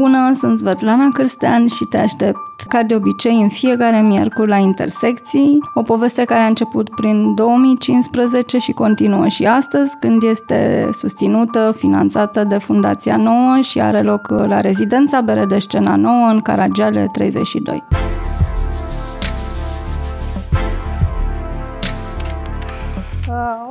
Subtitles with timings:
[0.00, 5.58] Bună, sunt Svetlana Cârstean și te aștept ca de obicei în fiecare miercuri la Intersecții,
[5.74, 12.44] o poveste care a început prin 2015 și continuă și astăzi, când este susținută, finanțată
[12.44, 17.84] de Fundația Nouă și are loc la rezidența Beredescena Nouă în Caragiale 32.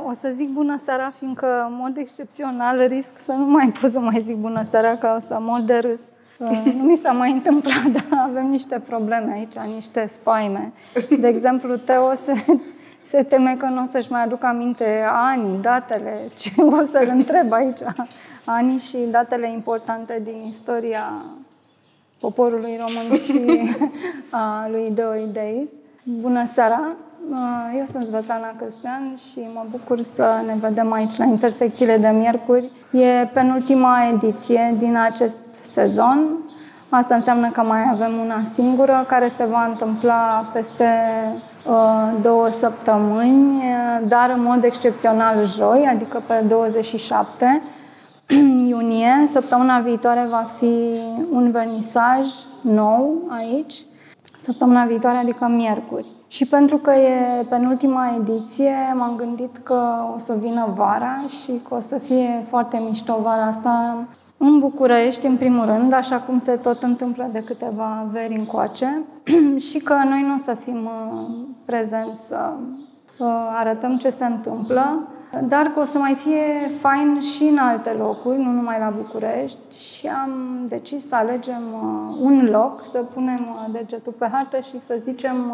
[0.08, 4.00] O să zic bună seara, fiindcă, în mod excepțional, risc să nu mai pot să
[4.00, 6.00] mai zic bună seara, ca o să mor de râs.
[6.40, 10.72] Uh, nu mi s-a mai întâmplat, dar avem niște probleme aici, niște spaime.
[11.20, 12.44] De exemplu, Teo se,
[13.04, 17.52] se teme că nu o să-și mai aduc aminte anii, datele, ce o să-l întreb
[17.52, 17.78] aici,
[18.44, 21.24] anii și datele importante din istoria
[22.20, 23.70] poporului român și
[24.30, 25.68] a lui Doi Days.
[26.02, 26.96] Bună seara!
[27.30, 32.08] Uh, eu sunt Svetlana Cristian și mă bucur să ne vedem aici la intersecțiile de
[32.08, 32.70] miercuri.
[32.90, 35.38] E penultima ediție din acest
[35.72, 36.26] sezon.
[36.88, 40.84] Asta înseamnă că mai avem una singură care se va întâmpla peste
[41.66, 43.62] uh, două săptămâni,
[44.08, 47.62] dar în mod excepțional joi, adică pe 27
[48.68, 49.26] iunie.
[49.28, 50.90] Săptămâna viitoare va fi
[51.30, 52.28] un vernisaj
[52.60, 53.74] nou aici.
[54.40, 56.06] Săptămâna viitoare, adică miercuri.
[56.28, 61.74] Și pentru că e penultima ediție, m-am gândit că o să vină vara și că
[61.74, 63.94] o să fie foarte mișto vara asta
[64.42, 69.02] în București, în primul rând, așa cum se tot întâmplă de câteva veri încoace
[69.68, 72.52] și că noi nu o să fim uh, prezenți să
[73.18, 73.26] uh,
[73.58, 75.08] arătăm ce se întâmplă,
[75.48, 79.78] dar că o să mai fie fain și în alte locuri, nu numai la București
[79.78, 84.94] și am decis să alegem uh, un loc, să punem degetul pe hartă și să
[84.98, 85.52] zicem,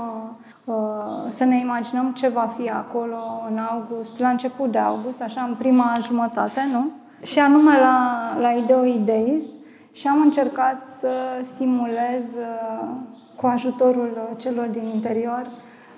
[1.29, 3.17] să ne imaginăm ce va fi acolo
[3.51, 6.91] în august, la început de august, așa în prima jumătate, nu?
[7.23, 9.43] Și anume la, la Ideo Ideis
[9.93, 11.09] și am încercat să
[11.57, 12.89] simulez uh,
[13.37, 15.47] cu ajutorul celor din interior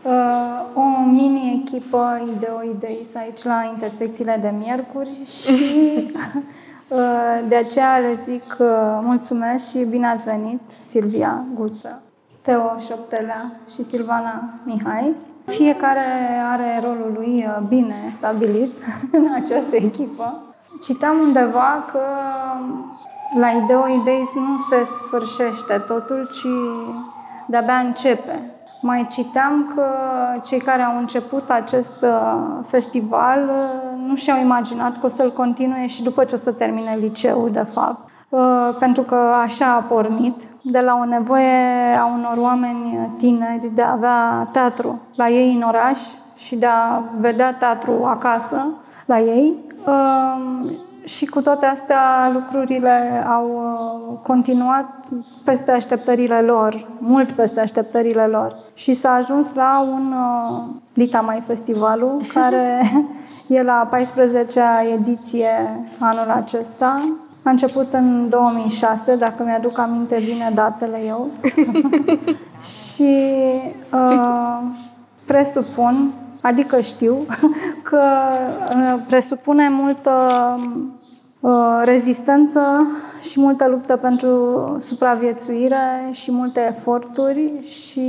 [0.02, 5.52] uh, o mini-echipă Ideo Ideis aici la intersecțiile de miercuri și
[6.88, 6.98] uh,
[7.48, 8.56] de aceea le zic
[9.02, 12.02] mulțumesc și bine ați venit Silvia Guță,
[12.42, 15.14] Teo Șoptelea și Silvana Mihai.
[15.44, 16.00] Fiecare
[16.52, 18.72] are rolul lui bine stabilit
[19.12, 20.47] în această echipă.
[20.82, 22.00] Citam undeva că
[23.38, 26.46] la Ideo Ideis nu se sfârșește totul, ci
[27.46, 28.52] de-abia începe.
[28.82, 29.84] Mai citeam că
[30.44, 35.86] cei care au început acest uh, festival uh, nu și-au imaginat că o să-l continue
[35.86, 38.08] și după ce o să termine liceul, de fapt.
[38.28, 43.82] Uh, pentru că așa a pornit, de la o nevoie a unor oameni tineri de
[43.82, 46.00] a avea teatru la ei în oraș
[46.36, 48.66] și de a vedea teatru acasă
[49.04, 49.67] la ei
[51.08, 55.08] și cu toate astea, lucrurile au uh, continuat
[55.44, 58.54] peste așteptările lor, mult peste așteptările lor.
[58.74, 62.80] Și s-a ajuns la un uh, Dita Mai Festivalul, care
[63.46, 67.16] e la 14-a ediție anul acesta.
[67.42, 71.26] A început în 2006, dacă mi-aduc aminte bine datele eu.
[72.94, 73.26] și
[73.92, 74.58] uh,
[75.24, 77.16] presupun Adică știu
[77.88, 78.02] că
[78.76, 80.12] uh, presupune multă
[81.40, 82.86] uh, rezistență
[83.20, 88.00] și multă luptă pentru supraviețuire și multe eforturi și,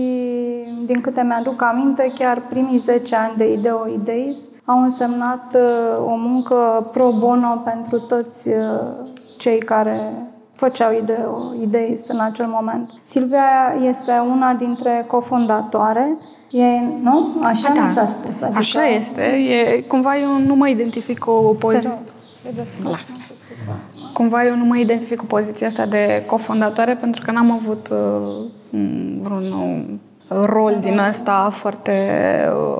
[0.85, 6.15] din câte mi-aduc aminte, chiar primii 10 ani de Ideo Ideis au însemnat uh, o
[6.15, 8.49] muncă pro bono pentru toți
[9.37, 10.13] cei care
[10.53, 12.89] făceau Ideo Ideis în acel moment.
[13.01, 16.17] Silvia este una dintre cofondatoare
[16.51, 16.63] E,
[17.01, 17.35] nu?
[17.41, 17.89] Așa da.
[17.93, 18.41] s-a spus.
[18.41, 18.57] Adică...
[18.57, 19.21] Așa este.
[19.21, 21.99] E, cumva eu nu mă identific cu o poziție...
[22.83, 23.13] Lasă.
[24.13, 28.45] Cumva eu nu mă identific cu poziția asta de cofondatoare pentru că n-am avut uh,
[29.21, 29.99] vreun uh,
[30.29, 32.19] rol din asta foarte,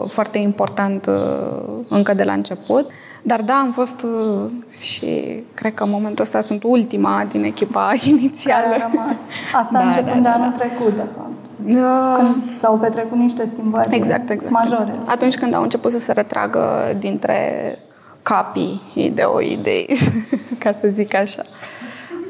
[0.02, 2.92] uh, foarte important uh, încă de la început.
[3.24, 7.94] Dar da, am fost uh, și cred că în momentul ăsta sunt ultima din echipa
[8.14, 8.64] inițială.
[8.64, 9.26] Care a rămas.
[9.56, 10.58] Asta da, începând da, de anul da.
[10.58, 11.49] trecut, de fapt.
[11.66, 14.90] Uh, când s-au petrecut niște schimbări exact, exact, majore.
[14.90, 15.10] Exact.
[15.10, 17.38] Atunci când au început să se retragă dintre
[18.22, 18.82] capii
[19.40, 19.98] idei,
[20.64, 21.42] ca să zic așa.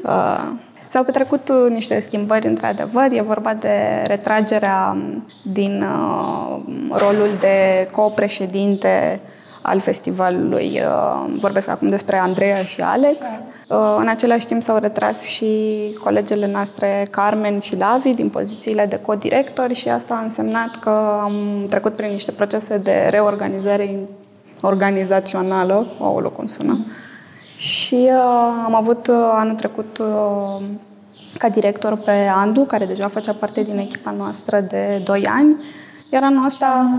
[0.04, 0.48] Uh,
[0.90, 3.06] S-au petrecut niște schimbări, într-adevăr.
[3.10, 4.96] E vorba de retragerea
[5.42, 6.58] din uh,
[6.90, 9.20] rolul de copreședinte
[9.62, 10.80] al festivalului.
[10.84, 13.18] Uh, vorbesc acum despre Andreea și Alex.
[13.68, 15.48] Uh, în același timp s-au retras și
[16.04, 21.66] colegele noastre Carmen și Lavi din pozițiile de co-directori și asta a însemnat că am
[21.68, 23.98] trecut prin niște procese de reorganizare
[24.60, 26.86] organizațională, o cum sună.
[27.56, 30.62] Și uh, am avut uh, anul trecut uh,
[31.38, 35.56] ca director pe Andu, care deja făcea parte din echipa noastră de 2 ani.
[36.12, 36.98] Iar anul ăsta,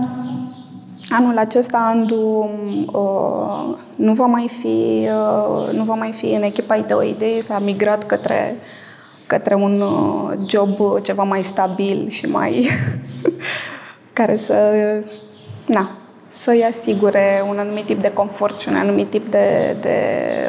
[1.12, 2.50] anul acesta, Andu
[2.92, 7.58] uh, nu, va mai fi, uh, nu va mai fi în echipa Ideo Idei, s-a
[7.58, 8.56] migrat către,
[9.26, 12.68] către un uh, job ceva mai stabil și mai...
[14.12, 14.54] care să...
[15.66, 15.90] Na,
[16.28, 19.96] să-i asigure un anumit tip de confort și un anumit tip de, de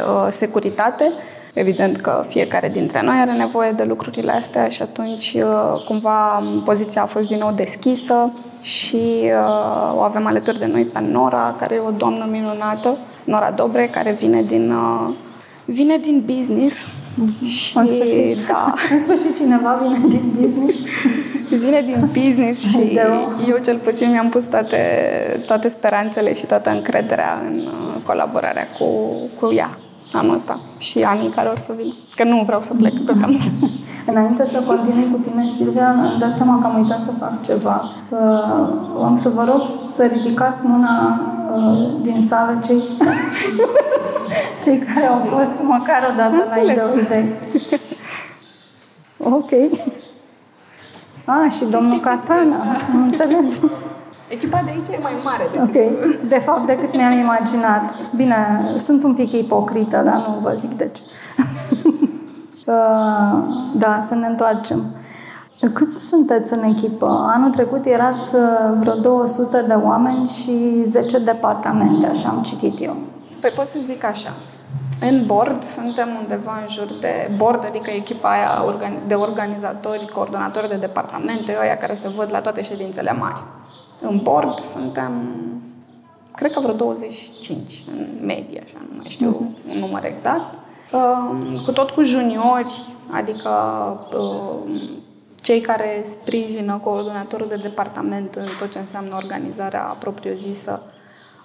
[0.07, 1.12] uh, securitate.
[1.54, 7.02] Evident că fiecare dintre noi are nevoie de lucrurile astea și atunci uh, cumva poziția
[7.02, 11.76] a fost din nou deschisă și uh, o avem alături de noi pe Nora, care
[11.76, 15.14] e o doamnă minunată, Nora Dobre, care vine din, uh,
[15.66, 16.88] vine din business.
[16.88, 17.48] Mm-hmm.
[17.48, 18.46] Și, în sfârșit.
[18.48, 18.74] da.
[18.92, 20.78] în sfârșit cineva vine din business.
[21.50, 23.00] vine din business și
[23.50, 24.78] eu cel puțin mi-am pus toate,
[25.48, 28.86] toate speranțele și toată încrederea în uh, colaborarea cu,
[29.40, 29.78] cu ea
[30.15, 31.94] anul ăsta și anii care or să vină.
[32.15, 33.39] Că nu vreau să plec pe cam.
[34.12, 37.92] Înainte să continui cu tine, Silvia, îmi dați seama că am uitat să fac ceva.
[38.10, 41.21] Uh, am să vă rog să ridicați mâna
[41.54, 42.81] uh, din sală cei,
[44.63, 47.36] cei care au fost măcar o dată la Ideovidex.
[49.25, 49.51] Ok.
[51.25, 52.56] Ah, și domnul Catana,
[52.94, 53.59] am înțeles.
[54.33, 55.75] Echipa de aici e mai mare decât...
[55.75, 57.95] Ok, de fapt, decât mi-am imaginat.
[58.15, 61.01] Bine, sunt un pic ipocrită, dar nu vă zic de ce.
[62.65, 63.44] Uh,
[63.75, 64.95] da, să ne întoarcem.
[65.74, 67.30] Cât sunteți în echipă?
[67.33, 68.41] Anul trecut erați uh,
[68.80, 72.95] vreo 200 de oameni și 10 departamente, așa am citit eu.
[73.41, 74.33] Păi pot să zic așa.
[75.09, 78.77] În board suntem undeva în jur de board, adică echipa aia
[79.07, 83.44] de organizatori, coordonatori de departamente, ăia care se văd la toate ședințele mari.
[84.01, 85.12] În board suntem,
[86.36, 89.72] cred că vreo 25 în medie, așa, nu mai știu uh-huh.
[89.72, 90.54] un număr exact.
[90.92, 92.72] Uh, cu tot cu juniori,
[93.10, 93.50] adică
[94.18, 94.74] uh,
[95.36, 100.81] cei care sprijină coordonatorul de departament în tot ce înseamnă organizarea propriu-zisă,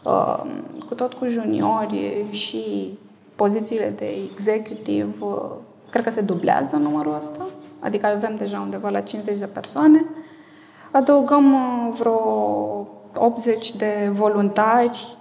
[0.05, 0.43] uh,
[0.89, 2.93] cu tot cu juniori și
[3.37, 5.51] pozițiile de executive, uh,
[5.91, 7.47] cred că se dublează numărul ăsta,
[7.81, 10.05] adică avem deja undeva la 50 de persoane.
[10.91, 12.19] Adăugăm uh, vreo
[13.15, 15.17] 80 de voluntari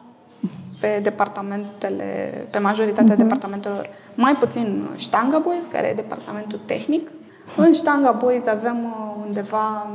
[0.80, 3.18] pe departamentele, pe majoritatea uh-huh.
[3.18, 7.12] departamentelor, mai puțin Stanga Boys, care e departamentul tehnic.
[7.58, 9.88] În Stanga Boys avem uh, undeva,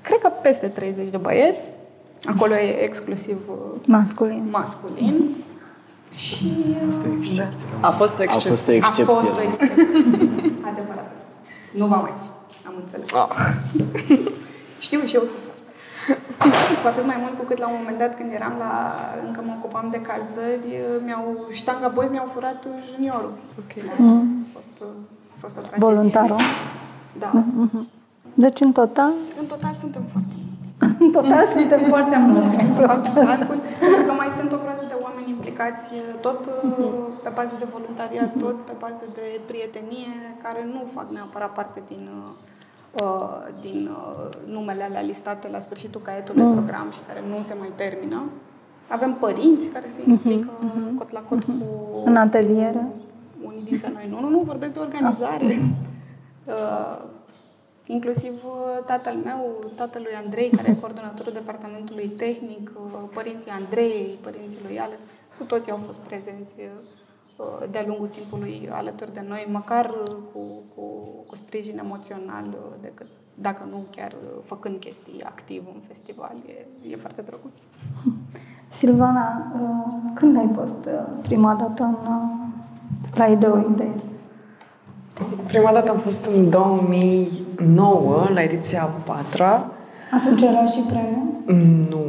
[0.00, 1.68] cred că peste 30 de băieți.
[2.24, 3.38] Acolo e exclusiv
[3.84, 4.48] masculin.
[4.50, 5.34] masculin.
[6.14, 6.52] Și...
[7.80, 8.48] A fost o excepție.
[8.50, 9.02] A fost o excepție.
[9.02, 10.04] A fost o excepție.
[10.70, 11.12] Adevărat.
[11.74, 12.27] Nu va mai fi.
[12.78, 13.12] Am înțeles.
[13.12, 13.32] Ah.
[14.86, 15.56] Știu și eu să fac.
[16.82, 18.72] cu atât mai mult cu cât la un moment dat când eram la,
[19.26, 20.68] încă mă ocupam de cazări,
[21.04, 23.34] mi-au, ștanga boys mi-au furat juniorul.
[23.60, 23.72] Ok.
[23.96, 24.46] Mm.
[24.46, 24.70] A fost,
[25.34, 25.88] a fost o tragedie.
[25.88, 26.40] Voluntarul?
[27.18, 27.30] Da.
[27.38, 27.84] Mm-hmm.
[28.34, 29.12] Deci în total?
[29.40, 30.70] În total suntem foarte mulți.
[31.04, 32.56] în total suntem foarte mulți.
[33.80, 37.22] Pentru că mai sunt o groază de oameni implicați tot mm-hmm.
[37.22, 42.04] pe bază de voluntariat, tot pe bază de prietenie, care nu fac neapărat parte din
[42.14, 42.48] Uh,
[43.60, 46.52] din uh, numele alea listate la sfârșitul caietului mm.
[46.52, 48.30] program și care nu se mai termină.
[48.88, 50.98] Avem părinți care se implică mm-hmm.
[50.98, 51.58] cot la cot mm-hmm.
[51.58, 52.02] cu...
[52.04, 52.86] În atelieră?
[53.44, 54.06] Unii dintre noi.
[54.10, 55.44] Nu, nu, nu, vorbesc de organizare.
[55.44, 55.58] Ah.
[56.48, 57.04] Uh,
[57.86, 62.72] inclusiv uh, tatăl meu, tatălui Andrei, care e coordonatorul departamentului tehnic,
[63.14, 65.00] părinții Andrei, părinții lui Alex,
[65.38, 66.97] cu toții au fost prezenți Uh,
[67.70, 69.86] de-a lungul timpului alături de noi, măcar
[70.32, 70.40] cu,
[70.74, 70.82] cu,
[71.26, 76.36] cu sprijin emoțional, uh, decât, dacă nu chiar uh, făcând chestii activ în festival.
[76.46, 77.60] E, e foarte drăguț.
[78.78, 79.52] Silvana,
[80.14, 80.88] când ai fost
[81.22, 81.96] prima dată în,
[83.14, 84.02] la Ideo Days?
[85.46, 89.42] Prima dată am fost în 2009, la ediția 4
[90.12, 91.42] Atunci era și premiu?
[91.90, 92.04] Nu.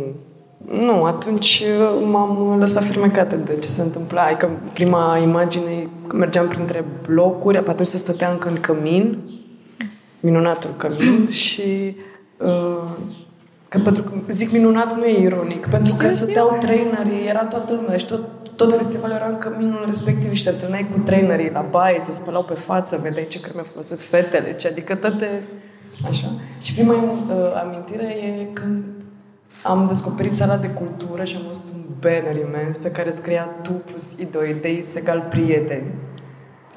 [0.77, 4.21] Nu, atunci uh, m-am lăsat fermecată de ce se întâmpla.
[4.21, 9.17] Adică prima imagine, mergeam printre blocuri, atunci se stătea încă în cămin,
[10.19, 11.95] minunatul cămin și
[12.37, 12.89] uh,
[13.69, 17.97] că pentru că zic minunat nu e ironic, pentru că stăteau trainerii, era toată lumea
[17.97, 18.21] și tot,
[18.55, 22.43] tot festivalul era în căminul respectiv și te întâlneai cu trainerii la baie, se spălau
[22.43, 25.43] pe față, vedeai ce creme folosesc fetele, ce, adică toate
[26.09, 26.31] așa.
[26.61, 28.83] Și prima uh, amintire e când
[29.63, 33.71] am descoperit sala de cultură și am văzut un banner imens pe care scria tu
[33.71, 35.85] plus idoi, de egal prieteni.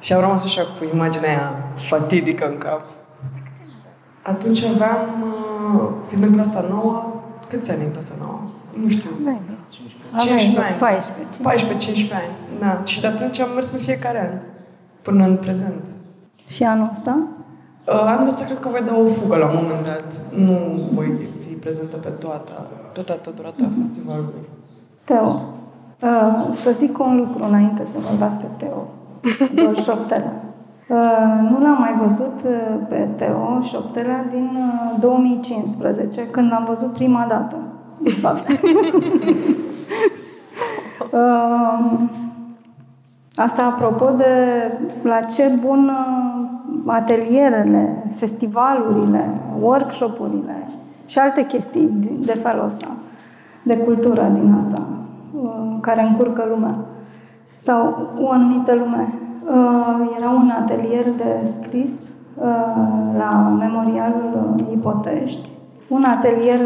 [0.00, 2.84] Și am rămas așa cu imaginea aia fatidică în cap.
[4.22, 5.24] Atunci aveam,
[5.74, 8.40] uh, fiind în clasa nouă, câți ani în clasa nouă?
[8.82, 9.10] Nu știu.
[10.18, 10.76] 15 ani.
[10.78, 12.08] 14.
[12.08, 12.32] 14-15 ani.
[12.60, 12.80] Da.
[12.84, 14.38] Și de atunci am mers în fiecare an.
[15.02, 15.82] Până în prezent.
[16.46, 17.18] Și anul ăsta?
[17.86, 20.20] Uh, anul ăsta cred că voi da o fugă la un moment dat.
[20.36, 22.52] Nu voi fi prezentă pe toată,
[22.92, 23.76] pe toată durata mm-hmm.
[23.76, 24.45] festivalului.
[25.04, 25.28] Teo,
[26.02, 28.83] uh, să zic un lucru înainte să vorbească Teo.
[29.62, 30.33] Doar șoptele.
[30.88, 32.52] Uh, nu l-am mai văzut uh,
[32.88, 37.57] pe Teo șoptele din uh, 2015, când l-am văzut prima dată.
[38.00, 38.47] De fapt.
[41.12, 42.00] uh,
[43.37, 44.35] Asta apropo de
[45.02, 50.66] la ce bun uh, atelierele, festivalurile, workshopurile
[51.12, 51.90] și alte chestii
[52.21, 52.87] de felul ăsta,
[53.62, 54.83] de cultură din asta,
[55.42, 56.75] uh, care încurcă lumea.
[57.57, 59.14] Sau o anumită lume.
[59.45, 61.92] Uh, era un atelier de scris
[63.19, 65.49] la Memorialul Ipotești,
[65.88, 66.61] un atelier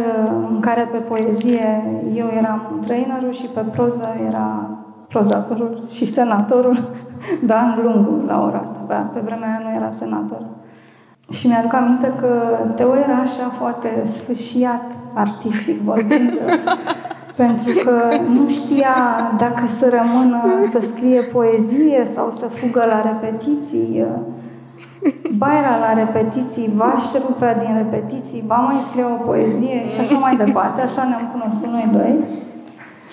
[0.50, 1.82] în care pe poezie
[2.14, 4.70] eu eram trainerul și pe proză era
[5.08, 6.78] prozatorul și senatorul
[7.48, 8.78] Dan Lungu la ora asta.
[8.86, 10.42] Pe, pe vremea aia nu era senator.
[11.30, 16.32] Și mi-aduc aminte că Teo era așa foarte sfâșiat artistic vorbind,
[17.42, 17.92] pentru că
[18.32, 18.94] nu știa
[19.38, 24.04] dacă să rămână să scrie poezie sau să fugă la repetiții.
[25.36, 30.00] Ba era la repetiții, ba își rupea din repetiții, ba mai scrie o poezie și
[30.00, 30.80] așa mai departe.
[30.80, 32.14] Așa ne-am cunoscut noi doi.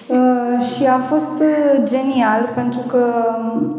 [0.08, 3.04] Uh, și a fost uh, genial pentru că
[3.54, 3.76] um,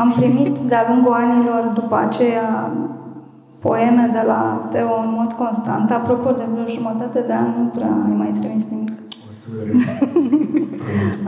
[0.00, 2.72] am primit de-a lungul anilor după aceea
[3.58, 5.90] poeme de la Teo în mod constant.
[5.90, 8.92] Apropo de vreo jumătate de an, nu prea ai mai trimis nimic.
[9.28, 9.48] O să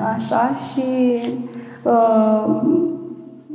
[0.15, 1.19] Așa și
[1.83, 2.63] uh,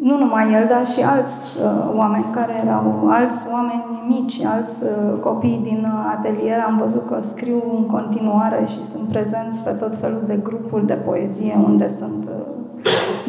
[0.01, 5.20] nu numai el, dar și alți uh, oameni care erau, alți oameni mici, alți uh,
[5.20, 6.60] copii din uh, atelier.
[6.68, 10.94] Am văzut că scriu în continuare și sunt prezenți pe tot felul de grupuri de
[10.94, 12.58] poezie unde sunt uh,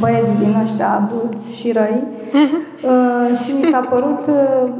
[0.00, 2.02] băieți din ăștia adulți și răi.
[2.32, 4.72] Uh, și mi s-a părut, uh,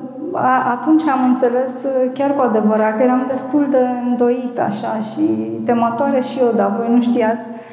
[0.73, 5.23] atunci am înțeles uh, chiar cu adevărat că eram destul de îndoit așa și
[5.65, 7.68] temătoare și eu, dar voi nu știați Uh,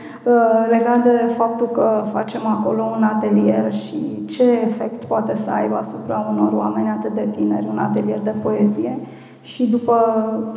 [0.69, 6.27] legat de faptul că facem acolo un atelier și ce efect poate să aibă asupra
[6.31, 8.99] unor oameni atât de tineri, un atelier de poezie.
[9.41, 9.95] Și după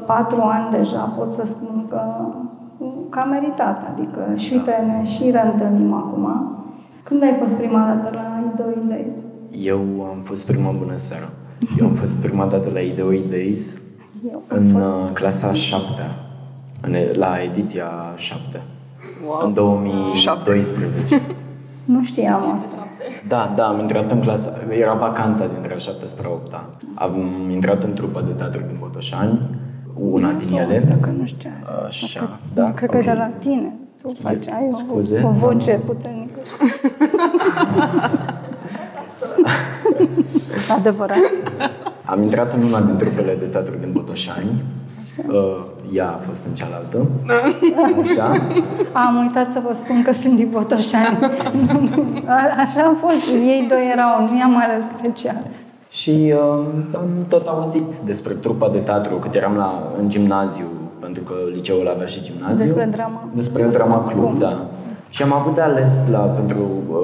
[0.06, 2.00] patru ani deja pot să spun că,
[3.10, 3.82] că a meritat.
[3.94, 6.52] Adică și uite, ne și reîntâlnim acum.
[7.02, 9.14] Când ai fost prima dată la Idoi Days?
[9.50, 9.78] Eu
[10.12, 11.28] am fost prima bună seara.
[11.80, 13.78] Eu am fost prima dată la Idoi Days
[14.48, 14.84] în fost...
[14.84, 16.02] Uh, clasa 7
[17.12, 18.62] la ediția 7
[19.26, 19.46] wow.
[19.46, 21.22] în 2012.
[21.84, 22.86] nu știam asta.
[23.28, 26.60] Da, da, am intrat în clasa, era vacanța dintre a 7 spre 8
[26.94, 27.14] Am
[27.50, 29.40] intrat în trupa de teatru din Botoșani,
[29.94, 30.76] una din ele.
[30.76, 31.50] Asta că nu știu.
[31.86, 32.72] Așa, da.
[32.72, 33.02] Cred okay.
[33.04, 33.74] că e de la tine.
[34.02, 35.80] Tu faci, ai Scuze, o, o voce am...
[35.80, 36.40] puternică.
[40.78, 41.18] Adevărat.
[42.04, 44.62] Am intrat în una din trupele de teatru din Botoșani
[45.26, 47.06] Uh, ea a fost în cealaltă.
[48.02, 48.26] Așa.
[48.92, 51.18] Am uitat să vă spun că sunt din Botoșani.
[52.64, 53.32] Așa a fost.
[53.34, 55.42] Ei doi erau, nu i-am ales special.
[55.90, 56.64] Și uh,
[56.94, 60.66] am tot auzit despre trupa de teatru cât eram la, în gimnaziu,
[61.00, 62.64] pentru că liceul avea și gimnaziu.
[62.64, 63.28] Despre drama.
[63.34, 64.38] Despre drama club, Cum?
[64.38, 64.66] da.
[65.08, 66.58] Și am avut de ales la, pentru
[66.90, 66.96] uh,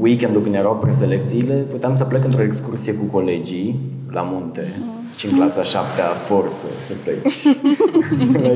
[0.00, 3.80] weekendul când erau preselecțiile, puteam să plec într-o excursie cu colegii
[4.10, 4.66] la munte.
[4.78, 7.42] Mm și în clasa șaptea forță să pleci
[8.42, 8.50] la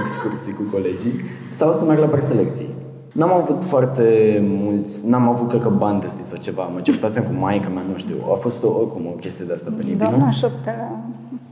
[0.00, 2.68] excursii cu colegii sau să merg la preselecții.
[3.12, 6.62] N-am avut foarte mulți, n-am avut, cred că, bani destui sau ceva.
[6.62, 8.14] Mă certasem cu maica mea, nu știu.
[8.30, 10.08] A fost o, oricum o chestie de asta penibilă.
[10.08, 11.00] Doamna șoptelea.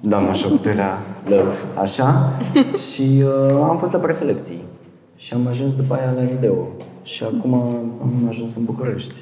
[0.01, 0.99] Doamna șoptelea,
[1.29, 2.33] love, așa.
[2.91, 4.65] și uh, am fost la preselecții.
[5.17, 6.55] Și am ajuns după aia la video.
[7.03, 7.55] Și acum
[8.03, 9.15] am ajuns în București.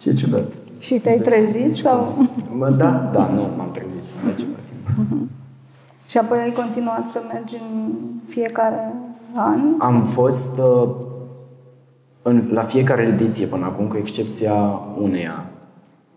[0.00, 0.52] Și e ciudat.
[0.78, 1.76] Și te-ai trezit?
[1.76, 2.28] sau?
[2.76, 4.02] Da, da, nu, m-am trezit.
[4.92, 5.26] Uh-huh.
[6.08, 7.92] Și apoi ai continuat să mergi în
[8.26, 8.92] fiecare
[9.34, 9.60] an?
[9.78, 10.88] Am fost uh,
[12.22, 14.54] în, la fiecare ediție până acum, cu excepția
[14.98, 15.46] uneia,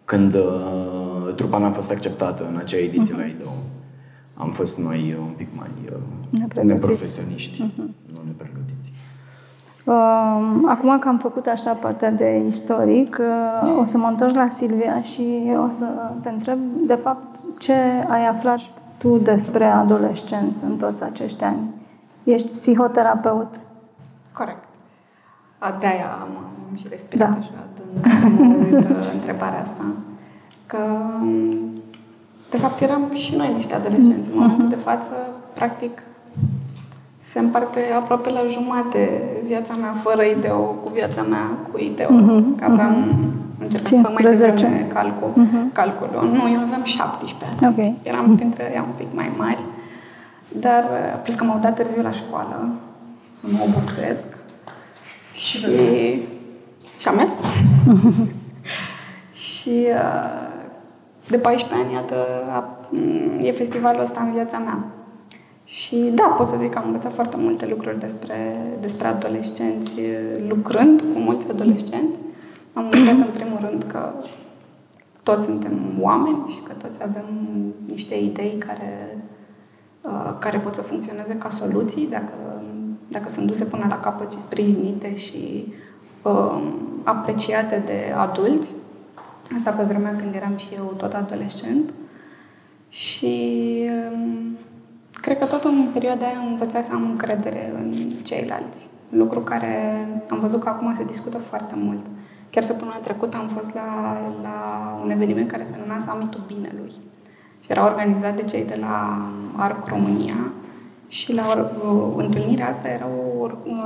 [0.05, 3.17] când uh, trupa n-a fost acceptată în acea ediție uh-huh.
[3.17, 3.49] la IDO.
[4.33, 8.13] Am fost noi un pic mai uh, neprofesioniști, uh-huh.
[8.13, 8.74] nu nepregătiți.
[9.85, 13.17] Uh, acum că am făcut așa partea de istoric,
[13.63, 15.85] uh, o să mă întorc la Silvia și o să
[16.21, 17.73] te întreb, de fapt, ce
[18.07, 18.59] ai aflat
[18.97, 21.73] tu despre adolescență în toți acești ani?
[22.23, 23.55] Ești psihoterapeut?
[24.33, 24.63] Corect.
[25.79, 26.29] De-aia am,
[26.69, 27.37] am și respirat da.
[27.37, 28.05] așa adânc
[29.13, 29.83] întrebarea asta.
[30.65, 30.77] Că,
[32.49, 34.29] de fapt, eram și noi niște adolescenți.
[34.29, 35.13] În momentul de față,
[35.53, 36.01] practic,
[37.31, 42.07] se împarte aproape la jumate viața mea fără ideo cu viața mea cu ideo.
[42.07, 42.59] Mm-hmm.
[42.59, 42.95] Că aveam
[43.59, 43.95] încercat 15.
[43.95, 45.73] să fac mai devreme calcul, uh-huh.
[45.73, 46.31] calculul.
[46.33, 47.77] Nu, eu aveam 17 ani.
[47.77, 48.07] Ok.
[48.07, 48.35] Eram uh-huh.
[48.35, 49.63] printre ea un pic mai mari.
[50.59, 52.73] Dar, uh, plus că m-au dat târziu la școală,
[53.29, 54.27] să mă obosesc.
[55.33, 55.59] Și,
[56.99, 57.33] și am mers.
[59.45, 60.53] și uh,
[61.27, 62.15] de 14 ani, iată,
[62.49, 62.69] a,
[63.39, 64.85] e festivalul ăsta în viața mea.
[65.65, 69.95] Și da, pot să zic că am învățat foarte multe lucruri despre, despre adolescenți,
[70.47, 72.19] lucrând cu mulți adolescenți.
[72.73, 74.13] Am învățat în primul rând că
[75.23, 77.25] toți suntem oameni și că toți avem
[77.85, 79.23] niște idei care,
[80.01, 82.63] uh, care pot să funcționeze ca soluții dacă,
[83.07, 85.73] dacă sunt duse până la capăt și sprijinite și
[86.21, 88.75] uh, apreciate de adulți.
[89.55, 91.93] Asta pe vremea când eram și eu tot adolescent.
[92.89, 94.57] Și um,
[95.25, 98.89] cred că tot în perioada aia am învățat să am încredere în ceilalți.
[99.09, 99.73] Lucru care
[100.29, 102.05] am văzut că acum se discută foarte mult.
[102.49, 104.57] Chiar săptămâna trecută am fost la, la
[105.03, 106.91] un eveniment care se numea Summitul Binelui.
[107.59, 110.53] Și era organizat de cei de la ARC România
[111.07, 113.13] și la uh, întâlnirea asta erau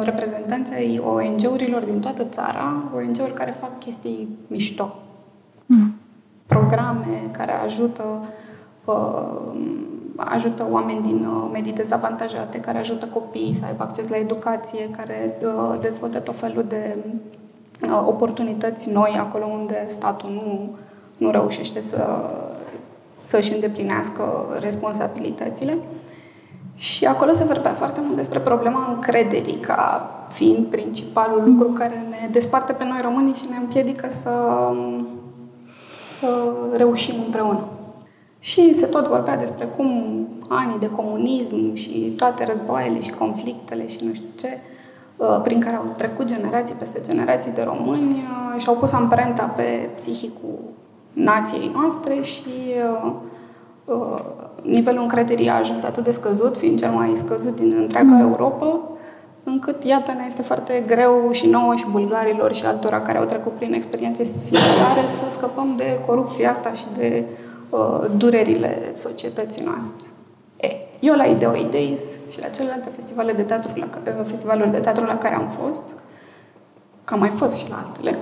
[0.01, 4.95] reprezentanții ai ONG-urilor din toată țara, ONG-uri care fac chestii mișto.
[5.65, 5.93] Mm.
[6.45, 8.03] Programe care ajută
[8.85, 9.77] uh,
[10.25, 15.37] ajută oameni din uh, medii dezavantajate, care ajută copiii să aibă acces la educație, care
[15.43, 16.97] uh, dezvoltă tot felul de
[17.87, 20.69] uh, oportunități noi acolo unde statul nu,
[21.17, 22.29] nu reușește să,
[23.23, 24.23] să își îndeplinească
[24.59, 25.77] responsabilitățile.
[26.75, 32.27] Și acolo se vorbea foarte mult despre problema încrederii ca fiind principalul lucru care ne
[32.31, 34.31] desparte pe noi românii și ne împiedică să,
[36.19, 36.27] să
[36.73, 37.67] reușim împreună.
[38.39, 43.97] Și se tot vorbea despre cum anii de comunism și toate războaiele și conflictele și
[44.05, 44.59] nu știu ce,
[45.17, 49.43] uh, prin care au trecut generații peste generații de români uh, și au pus amprenta
[49.45, 50.59] pe psihicul
[51.13, 52.49] nației noastre și
[53.03, 54.19] uh,
[54.61, 58.21] nivelul încrederii a ajuns atât de scăzut, fiind cel mai scăzut din întreaga mm.
[58.21, 58.79] Europa,
[59.43, 63.51] încât, iată, ne este foarte greu și nouă și bulgarilor și altora care au trecut
[63.51, 67.48] prin experiențe similare să scăpăm de corupția asta și de uh,
[68.17, 70.07] durerile societății noastre.
[70.61, 70.67] E,
[70.99, 72.01] eu la Ideo Days
[72.31, 75.81] și la celelalte festivale de teatru la, uh, festivaluri de teatru la care am fost,
[77.05, 78.17] că am mai fost și la altele,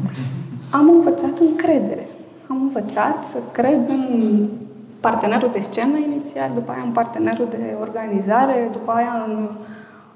[0.78, 2.06] am învățat încredere.
[2.46, 4.48] Am învățat să cred în
[5.00, 9.48] partenerul de scenă inițial, după aia în partenerul de organizare, după aia în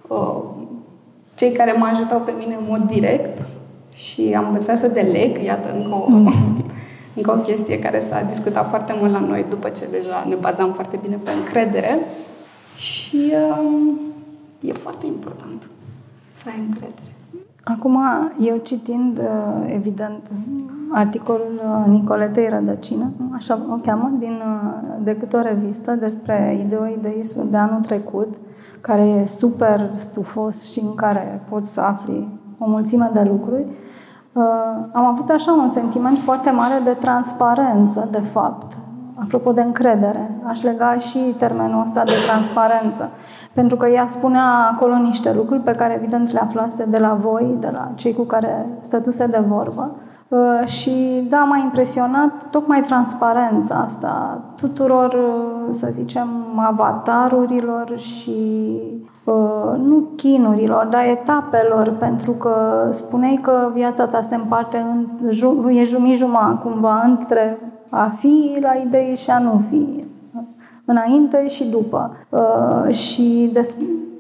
[0.06, 0.42] uh,
[1.34, 3.46] cei care mă ajutau pe mine în mod direct
[3.94, 6.06] și am învățat să deleg, iată, încă o,
[7.16, 10.72] încă o chestie care s-a discutat foarte mult la noi după ce deja ne bazam
[10.72, 11.98] foarte bine pe încredere
[12.74, 13.92] și uh,
[14.60, 15.68] e foarte important
[16.32, 17.16] să ai încredere.
[17.64, 17.98] Acum,
[18.38, 20.32] eu citind, uh, evident,
[20.90, 27.56] articolul uh, Nicoletei Rădăcină, așa o cheamă, din, uh, decât o revistă despre ideoideisul de
[27.56, 28.34] anul trecut,
[28.80, 33.64] care e super stufos și în care poți să afli o mulțime de lucruri,
[34.92, 38.72] am avut așa un sentiment foarte mare de transparență, de fapt.
[39.14, 43.10] Apropo de încredere, aș lega și termenul ăsta de transparență.
[43.52, 47.56] Pentru că ea spunea acolo niște lucruri pe care evident le aflase de la voi,
[47.58, 49.96] de la cei cu care stătuse de vorbă.
[50.28, 58.30] Uh, și da, m-a impresionat tocmai transparența asta tuturor, uh, să zicem, avatarurilor și
[59.02, 59.15] uh,
[59.76, 65.06] nu chinurilor, dar etapelor, pentru că spuneai că viața ta se împarte în,
[65.74, 67.58] e jumii-juma, cumva, între
[67.90, 70.04] a fi la idei și a nu fi
[70.84, 72.16] înainte și după.
[72.28, 73.76] Uh, și des,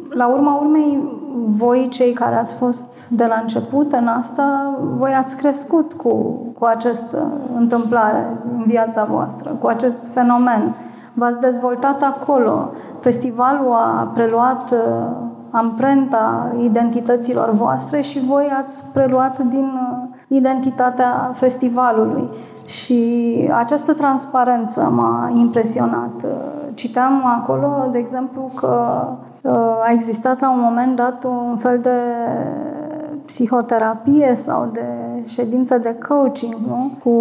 [0.08, 1.02] la urma urmei,
[1.44, 6.12] voi, cei care ați fost de la început în asta, voi ați crescut cu,
[6.58, 10.74] cu această întâmplare în viața voastră, cu acest fenomen.
[11.18, 12.70] V-ați dezvoltat acolo.
[13.00, 14.78] Festivalul a preluat uh,
[15.50, 22.28] amprenta identităților voastre și voi ați preluat din uh, identitatea festivalului.
[22.66, 26.12] Și această transparență m-a impresionat.
[26.74, 29.02] Citeam acolo, de exemplu, că
[29.42, 29.52] uh,
[29.82, 31.98] a existat la un moment dat un fel de
[33.24, 34.84] psihoterapie sau de
[35.26, 36.90] ședință de coaching nu?
[37.02, 37.12] Cu,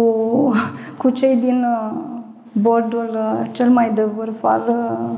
[0.98, 2.15] cu cei din uh,
[2.60, 4.62] bordul uh, cel mai de vârf al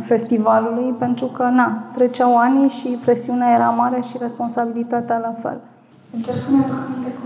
[0.00, 5.60] festivalului, pentru că, na, treceau ani și presiunea era mare și responsabilitatea la fel.
[6.26, 6.64] Chiar cum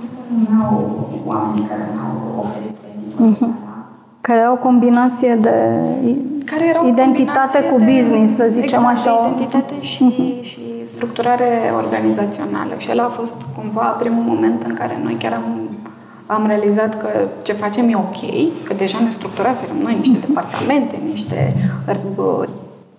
[0.06, 2.76] se numeau oamenii care au oferit
[3.36, 3.70] uh-huh.
[4.20, 5.50] Care era o combinație de
[6.44, 9.30] care era identitate cu business, să zicem exact, așa.
[9.32, 10.42] identitate și, uh-huh.
[10.42, 12.74] și structurare organizațională.
[12.76, 15.68] Și el a fost cumva primul moment în care noi chiar am
[16.26, 17.08] am realizat că
[17.42, 18.20] ce facem e ok,
[18.64, 21.54] că deja ne structuraserăm noi niște departamente, niște,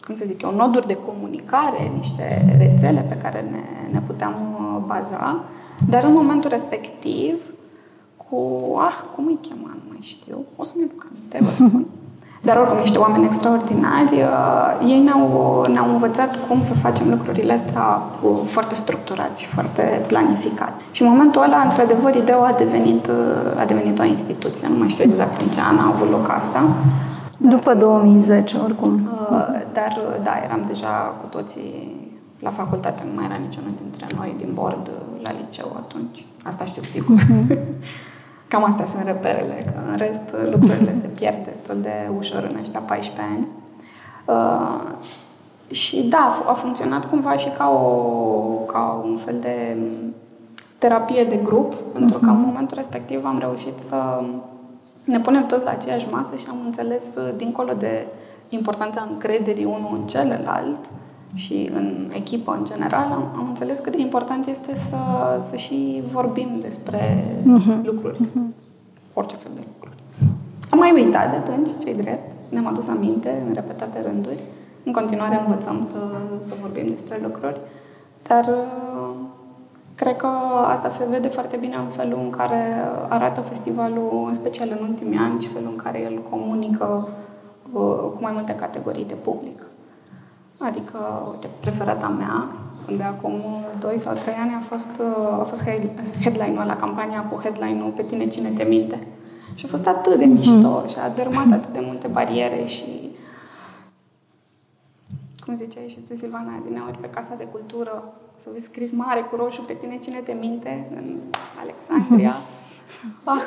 [0.05, 4.83] cum să zic eu, noduri de comunicare, niște rețele pe care ne, ne puteam uh,
[4.85, 5.43] baza,
[5.89, 7.35] dar în momentul respectiv,
[8.17, 8.37] cu,
[8.77, 11.85] ah, cum îi chema, nu mai știu, o să-mi aduc aminte, vă spun.
[12.47, 18.01] Dar oricum, niște oameni extraordinari, uh, ei ne-au, ne-au învățat cum să facem lucrurile astea
[18.21, 20.73] uh, foarte structurat și foarte planificat.
[20.91, 24.67] Și în momentul ăla, într-adevăr, ideea a devenit, uh, a devenit o instituție.
[24.67, 26.63] Nu mai știu exact în ce an a avut loc asta.
[27.37, 29.09] După 2010, oricum.
[29.73, 32.01] Dar, da, eram deja cu toții
[32.39, 36.25] la facultate, nu mai era niciunul dintre noi din bord la liceu atunci.
[36.43, 37.15] Asta știu sigur.
[38.53, 38.59] Uh-huh.
[38.59, 42.79] Cam astea sunt reperele, că în rest lucrurile se pierd destul de ușor în ăștia
[42.79, 43.47] 14 ani.
[44.25, 44.91] Uh,
[45.71, 47.89] și da, a funcționat cumva și ca, o,
[48.65, 49.77] ca un fel de
[50.77, 51.93] terapie de grup, uh-huh.
[51.93, 52.45] pentru că în mhm.
[52.45, 54.23] momentul respectiv am reușit să
[55.03, 58.07] ne punem toți la aceeași masă și am înțeles, uh, dincolo de
[58.49, 60.79] importanța încrederii unul în celălalt,
[61.33, 64.97] și în echipă în general, am, am înțeles cât de important este să,
[65.39, 67.83] să și vorbim despre uh-huh.
[67.83, 68.17] lucruri.
[68.17, 68.55] Uh-huh.
[69.13, 69.95] Orice fel de lucruri.
[70.69, 72.31] Am mai uitat de atunci, cei drept.
[72.49, 74.39] Ne-am adus aminte în repetate rânduri.
[74.83, 75.97] În continuare învățăm să,
[76.39, 77.59] să vorbim despre lucruri.
[78.27, 79.15] Dar uh,
[79.95, 80.27] cred că
[80.65, 82.61] asta se vede foarte bine în felul în care
[83.09, 87.07] arată festivalul, în special în ultimii ani, și felul în care el comunică
[87.71, 87.81] uh,
[88.13, 89.65] cu mai multe categorii de public.
[90.65, 90.97] Adică,
[91.31, 92.47] uite, preferata mea,
[92.97, 93.41] de acum
[93.79, 95.63] 2 sau 3 ani, a fost, uh, a fost
[96.23, 99.07] headline-ul la campania cu headline-ul Pe tine cine te minte.
[99.53, 100.87] Și a fost atât de mișto mm.
[100.87, 103.11] și a dărmat atât de multe bariere și
[105.45, 109.19] cum ziceai și tu, Silvana, din ori pe Casa de Cultură, să vezi scris mare
[109.21, 111.19] cu roșu pe tine cine te minte în
[111.61, 112.35] Alexandria.
[113.23, 113.41] Ah,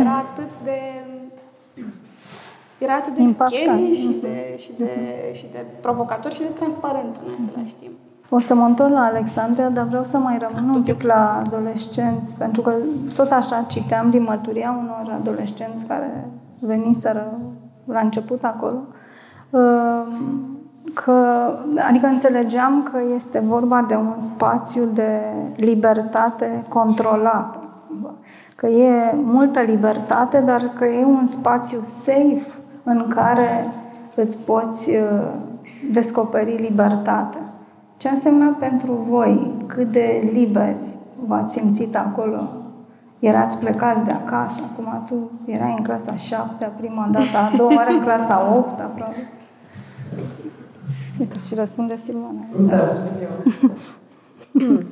[0.00, 0.80] era atât de
[2.78, 3.62] era atât de Impactant.
[3.62, 4.90] scary și de, și, de,
[5.32, 7.92] și de provocator și de transparent în același timp.
[8.30, 12.36] O să mă întorc la Alexandria, dar vreau să mai rămân un pic la adolescenți,
[12.36, 12.72] pentru că
[13.14, 17.38] tot așa citeam din mărturia unor adolescenți care veniseră
[17.84, 18.78] la început acolo,
[19.50, 20.06] uh,
[20.94, 21.12] că,
[21.88, 25.20] adică înțelegeam că este vorba de un spațiu de
[25.56, 27.60] libertate controlată.
[28.56, 32.46] Că e multă libertate, dar că e un spațiu safe
[32.88, 33.66] în care
[34.16, 35.32] îți poți uh,
[35.92, 37.52] descoperi libertatea.
[37.96, 39.54] Ce a însemnat pentru voi?
[39.66, 40.84] Cât de liberi
[41.26, 42.48] v-ați simțit acolo?
[43.18, 47.90] Erați plecați de acasă, acum tu erai în clasa 7 prima dată, a doua oară
[47.90, 49.28] în clasa 8 aproape.
[51.18, 52.44] Uite, și răspunde Silvana.
[52.68, 54.82] Da, spun eu.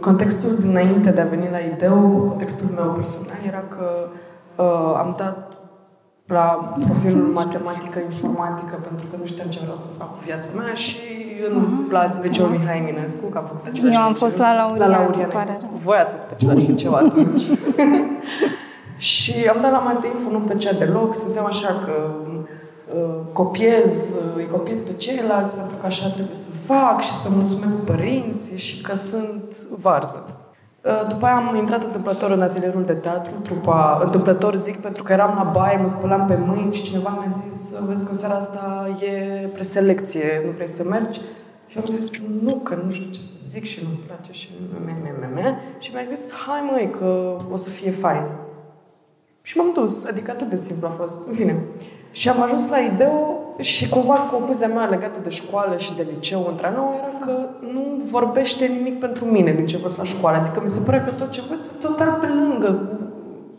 [0.00, 4.08] Contextul dinainte de a veni la ideu, contextul meu personal era că
[4.62, 5.47] uh, am dat
[6.28, 10.74] la profilul matematică, informatică, pentru că nu știam ce vreau să fac cu viața mea
[10.74, 10.98] și
[11.48, 11.92] în, uh-huh.
[11.92, 14.90] la liceul Mihai Eminescu, că am făcut același Eu am fost la Laurian.
[14.90, 17.42] La Laurian ai fost cu voi, ați făcut același liceu atunci.
[19.12, 22.10] și am dat la Mateinfo, nu plăcea deloc, simțeam așa că
[22.94, 27.28] uh, copiez, uh, îi copiez pe ceilalți pentru că așa trebuie să fac și să
[27.30, 30.37] mulțumesc părinții și că sunt varză.
[30.88, 35.12] Uh, după aia am intrat întâmplător în atelierul de teatru, trupa, întâmplător zic, pentru că
[35.12, 38.34] eram la baie, mă spălam pe mâini și cineva mi-a zis, vezi că în seara
[38.34, 41.20] asta e preselecție, nu vrei să mergi?
[41.66, 44.48] Și am zis, nu, că nu știu ce să zic și nu-mi place și
[44.84, 45.58] me, me, me, me.
[45.78, 48.22] Și mi-a zis, hai măi, că o să fie fain.
[49.42, 51.26] Și m-am dus, adică atât de simplu a fost.
[51.28, 51.64] În fine.
[52.10, 56.46] Și am ajuns la ideo și cumva concluzia mea legată de școală și de liceu
[56.50, 57.32] între noi era că
[57.72, 60.36] nu vorbește nimic pentru mine din ce văd la școală.
[60.36, 62.90] Adică mi se pare că tot ce văd total pe lângă,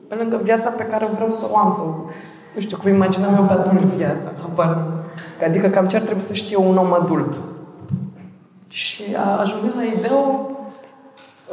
[0.08, 2.10] pe lângă viața pe care vreau să o am sau
[2.56, 4.88] nu știu, cum imaginam eu pe atunci viața, habar
[5.46, 7.40] Adică cam ce ar trebui să știe un om adult.
[8.68, 9.04] Și
[9.40, 10.50] ajungând la ideo,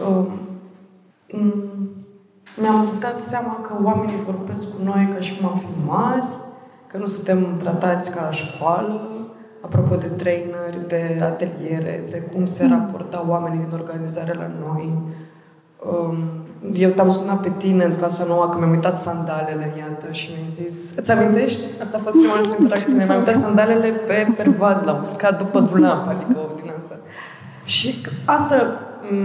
[0.08, 0.26] uh,
[2.60, 6.24] mi-am dat seama că oamenii vorbesc cu noi ca și cum am fi mari,
[6.86, 9.00] că nu suntem tratați ca la școală,
[9.60, 12.70] apropo de traineri, de ateliere, de cum se mm.
[12.70, 14.92] raporta oamenii din organizare la noi.
[15.90, 16.16] Um,
[16.72, 20.46] eu te-am sunat pe tine în clasa nouă că mi-am uitat sandalele, iată, și mi-ai
[20.46, 20.96] zis...
[20.96, 21.62] Îți amintești?
[21.80, 23.04] Asta a fost prima noastră interacțiune.
[23.04, 26.96] Mi-am uitat sandalele pe pervaz, la uscat după dulap, adică din asta.
[27.64, 27.94] Și
[28.24, 28.80] asta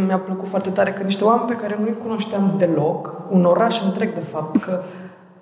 [0.05, 4.13] mi-a plăcut foarte tare, că niște oameni pe care nu-i cunoșteam deloc, un oraș întreg,
[4.13, 4.81] de fapt, că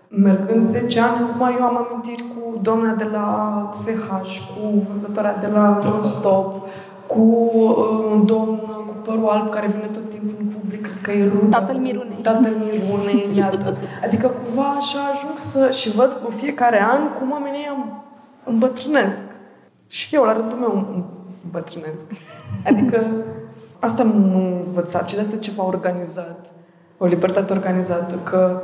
[0.09, 4.07] mergând 10 ani, acum eu am amintiri cu doamna de la CH,
[4.53, 6.67] cu vânzătoarea de la Non-Stop,
[7.07, 11.01] cu uh, un domn cu părul alb care vine tot timpul în public.
[11.01, 11.59] că e ruda.
[11.59, 12.17] Tatăl Mirunei.
[12.21, 13.77] Tatăl Mirunei, iată.
[14.03, 15.69] Adică cumva așa ajung să...
[15.71, 18.03] Și văd cu fiecare an cum oamenii am
[18.43, 19.23] îmbătrânesc.
[19.87, 21.05] Și eu, la rândul meu,
[21.43, 22.03] îmbătrânesc.
[22.65, 23.05] Adică
[23.79, 26.51] asta am învățat și de asta ceva organizat.
[26.97, 28.15] O libertate organizată.
[28.23, 28.61] Că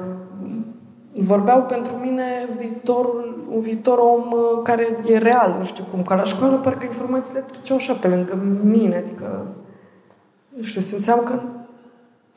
[1.22, 6.04] vorbeau pentru mine viitorul, un viitor om uh, care e real, nu știu cum.
[6.04, 9.46] Ca la școală, parcă informațiile treceau așa pe lângă mine, adică,
[10.56, 11.40] nu știu, simțeam că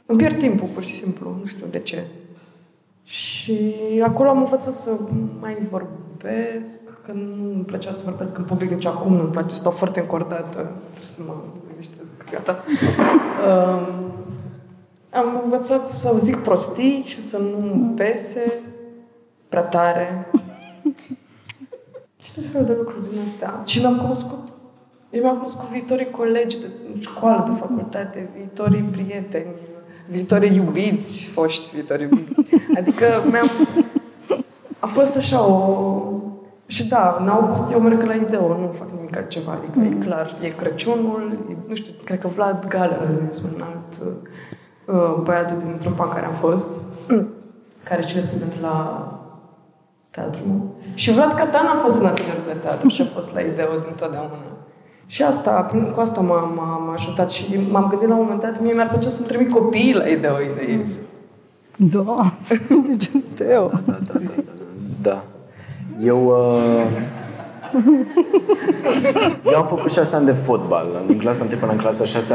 [0.07, 2.05] îmi pierd timpul, pur și simplu, nu știu de ce.
[3.03, 4.91] Și acolo am învățat să
[5.41, 9.73] mai vorbesc, că nu îmi plăcea să vorbesc în public, nici acum nu-mi place, stau
[9.73, 11.35] foarte încordată, trebuie să mă
[11.69, 12.65] liniștesc, gata.
[13.49, 14.28] Um,
[15.11, 18.53] am învățat să zic prostii și să nu pese
[19.49, 20.31] prea tare.
[22.23, 23.63] și tot felul de lucruri din astea.
[23.65, 24.49] Și mi-am cunoscut
[25.11, 26.67] eu mi-am cunoscut viitorii colegi de
[27.01, 29.47] școală, de facultate, viitorii prieteni,
[30.09, 32.55] viitorii iubiți, foști viitori iubiți.
[32.79, 33.51] Adică mi-am...
[34.79, 36.03] A fost așa o...
[36.67, 40.01] Și da, în august eu merg la Ideo, nu fac nimic altceva, adică mm.
[40.01, 44.17] e clar, e Crăciunul, e, nu știu, cred că Vlad Gale a zis un alt
[44.89, 46.69] uh, băiat din trupa în care am fost,
[47.83, 49.09] care cine student la
[50.11, 50.75] teatru.
[50.95, 53.95] Și Vlad Catan a fost în atelierul de teatru și a fost la Ideo din
[53.99, 54.37] totdeauna.
[55.07, 58.61] Și asta, cu asta m-a, m-a, m-a ajutat și m-am gândit la un moment dat,
[58.63, 61.01] mie mi-ar plăcea să-mi trimit copiii la Ideo Ideis.
[61.77, 62.33] Da,
[62.87, 63.67] zice Teo.
[63.67, 64.43] Da, da, da, da.
[65.03, 65.25] da.
[66.05, 66.27] Eu...
[66.27, 66.83] Uh...
[69.53, 70.87] Eu am făcut șase ani de fotbal.
[71.09, 72.35] În clasa 1 până în clasa 6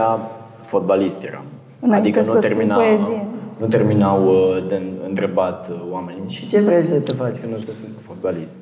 [0.62, 1.44] fotbalist eram.
[1.86, 2.78] Înainte adică nu, termina,
[3.58, 7.58] nu terminau uh, de întrebat uh, oamenii și ce vrei să te faci când o
[7.58, 8.60] să fii fotbalist?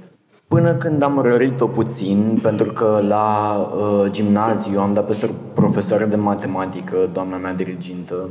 [0.48, 6.06] Până când am rărit-o puțin, pentru că la uh, gimnaziu am dat peste o profesoară
[6.06, 8.30] de matematică, doamna mea dirigintă,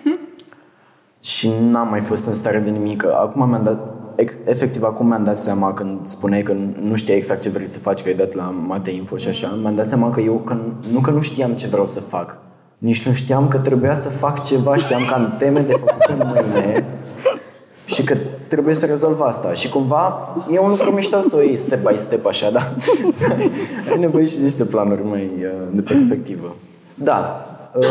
[1.20, 3.04] și n-am mai fost în stare de nimic.
[3.04, 3.94] Acum mi-am dat,
[4.44, 8.02] efectiv, acum mi-am dat seama când spuneai că nu știai exact ce vrei să faci,
[8.02, 10.56] că ai dat la Mate Info și așa, mi-am dat seama că eu, că,
[10.92, 12.38] nu că nu știam ce vreau să fac,
[12.78, 16.22] nici nu știam că trebuia să fac ceva, știam că am teme de făcut în
[16.26, 16.84] mâine
[17.84, 18.16] și că
[18.48, 19.52] trebuie să rezolv asta.
[19.52, 22.74] Și cumva e un lucru mișto să o iei step by step așa, da?
[23.90, 26.54] Ai nevoie și de niște planuri mai uh, de perspectivă.
[26.94, 27.86] Da, uh,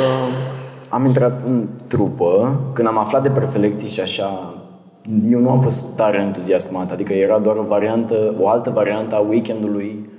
[0.90, 4.54] am intrat în trupă, când am aflat de preselecții și așa,
[5.30, 9.20] eu nu am fost tare entuziasmat, adică era doar o variantă, o altă variantă a
[9.20, 10.10] weekendului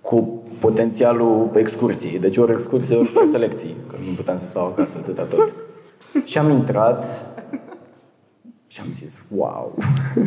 [0.00, 0.33] cu
[0.64, 2.18] potențialul excursiei.
[2.18, 5.52] Deci ori excursie, ori preselecții, că nu puteam să stau acasă atâta tot.
[6.24, 7.26] Și am intrat
[8.66, 9.74] și am zis, wow!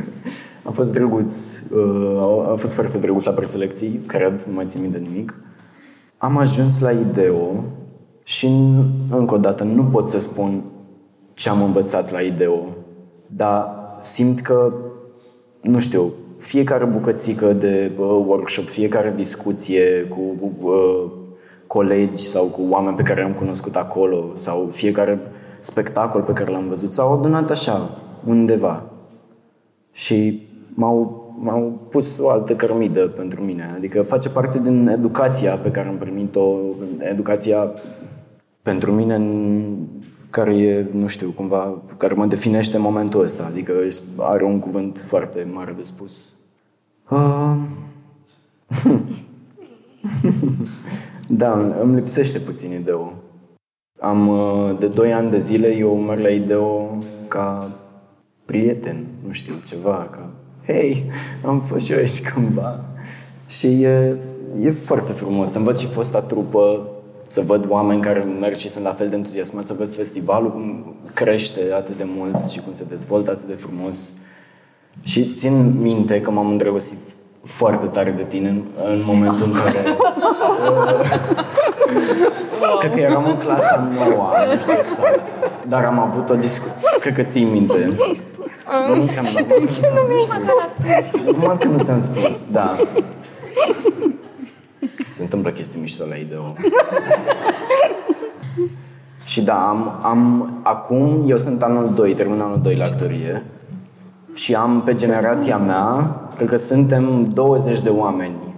[0.67, 4.97] a fost drăguț, uh, a fost foarte drăguț la preselecții, cred, nu mai țin minte
[4.97, 5.33] nimic.
[6.17, 7.63] Am ajuns la IDEO
[8.23, 8.47] și
[9.09, 10.63] încă o dată nu pot să spun
[11.33, 12.65] ce am învățat la IDEO,
[13.27, 13.69] dar
[13.99, 14.73] simt că,
[15.61, 21.11] nu știu, fiecare bucățică de uh, workshop, fiecare discuție cu uh,
[21.67, 25.19] colegi sau cu oameni pe care am cunoscut acolo sau fiecare
[25.59, 28.83] spectacol pe care l-am văzut s-au adunat așa, undeva.
[29.91, 33.73] Și m-au, m-au pus o altă cărmidă pentru mine.
[33.75, 36.55] Adică face parte din educația pe care am primit-o,
[36.99, 37.71] educația
[38.61, 39.21] pentru mine
[40.37, 43.45] care e, nu știu, cumva, care mă definește în momentul ăsta.
[43.45, 43.73] Adică
[44.17, 46.29] are un cuvânt foarte mare de spus.
[47.09, 47.55] Uh...
[51.41, 53.13] da, îmi lipsește puțin ideo.
[53.99, 56.97] Am, uh, de 2 ani de zile, eu merg la ideo
[57.27, 57.71] ca
[58.45, 60.29] prieten, nu știu, ceva, ca
[60.65, 61.09] hei,
[61.43, 62.85] am fost și eu aici cândva.
[63.47, 64.15] Și e,
[64.59, 66.89] e foarte frumos să văd și fosta trupă,
[67.27, 70.95] să văd oameni care merg și sunt la fel de entuziasmați, să văd festivalul cum
[71.13, 74.13] crește atât de mult și cum se dezvoltă atât de frumos.
[75.03, 76.97] Și țin minte că m-am îndrăgostit
[77.43, 79.83] foarte tare de tine în, în momentul în care...
[82.79, 85.21] Cred că eram în clasa nouă, nu știu exact.
[85.67, 86.73] Dar am avut o discuție.
[86.99, 87.93] Cred că ții minte.
[88.87, 89.47] Nu ți-am dat.
[89.47, 91.37] De ce nu mi-ai spus?
[91.37, 92.77] Numai că nu ți-am spus, da.
[95.17, 96.43] Se întâmplă chestii mișto la ideo.
[99.31, 103.45] și da, am, am, acum, eu sunt anul 2, termin anul 2 la actorie
[104.33, 108.55] și am pe generația mea, cred că suntem 20 de oameni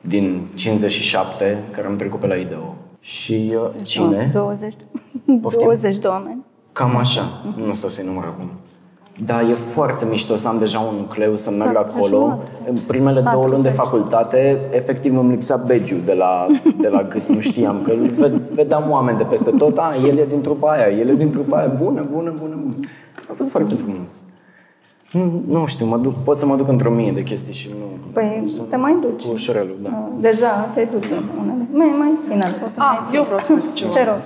[0.00, 2.74] din 57 care am trecut pe la ideo.
[3.00, 4.30] Și uh, cine?
[4.32, 4.74] 20.
[5.40, 6.44] 20 de oameni.
[6.72, 7.22] Cam așa.
[7.56, 8.50] Nu stau să-i număr acum.
[9.18, 12.06] Da, e foarte mișto să am deja un nucleu, să merg Da, acolo.
[12.16, 12.50] jumătate.
[12.68, 13.50] În primele două 40.
[13.50, 16.46] luni de facultate, efectiv îmi lipsea begiu de la,
[16.80, 20.16] de la gât, nu știam, că îl ved- vedeam oameni de peste tot, a, el
[20.18, 22.74] e din trupa aia, el e din trupa aia, bună, bună, bună, bună.
[23.30, 24.24] A fost foarte frumos.
[25.12, 27.84] Nu, nu știu, mă duc, pot să mă duc într-o mie de chestii și nu...
[28.12, 29.24] Păi te mai duci.
[29.24, 30.08] Cu ușurelul, da.
[30.20, 31.68] Deja te-ai dus în unele.
[31.72, 33.16] Mai, mai ține, poți să Ah, mai ții.
[33.16, 33.90] eu vreau să zic ceva.
[33.90, 34.18] Te rog.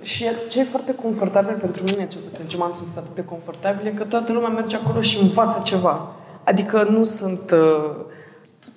[0.00, 3.86] Și ce e foarte confortabil pentru mine, ce puțin, ce m-am simțit atât de confortabil,
[3.86, 6.12] e că toată lumea merge acolo și învață ceva.
[6.44, 8.04] Adică nu sunt uh,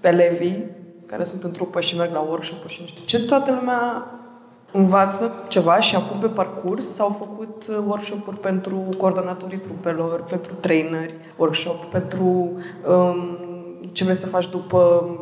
[0.01, 0.65] elevii
[1.05, 3.25] care sunt în trupă și merg la workshop-uri și nu știu ce.
[3.25, 4.05] Toată lumea
[4.71, 11.13] învață ceva și acum pe parcurs s-au făcut uh, workshop-uri pentru coordonatorii trupelor, pentru traineri,
[11.37, 12.51] workshop pentru
[12.87, 13.37] um,
[13.91, 15.19] ce vrei să faci după um,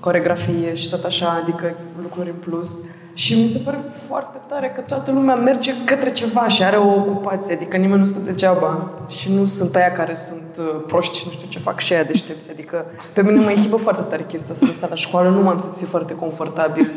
[0.00, 2.84] coregrafie și tot așa, adică lucruri în plus.
[3.14, 6.94] Și mi se pare foarte tare că toată lumea merge către ceva și are o
[6.94, 11.22] ocupație, adică nimeni nu stă degeaba și nu sunt aia care sunt uh, proști și
[11.26, 12.50] nu știu ce fac și aia deștepți.
[12.50, 15.88] Adică pe mine mă echipă foarte tare chestia să sta la școală, nu m-am simțit
[15.88, 16.90] foarte confortabil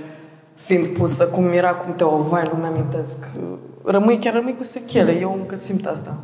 [0.65, 3.27] fiind pusă cum era, cum te o vai, nu mi-amintesc.
[3.83, 6.17] Rămâi, chiar rămâi cu sechele, eu încă simt asta.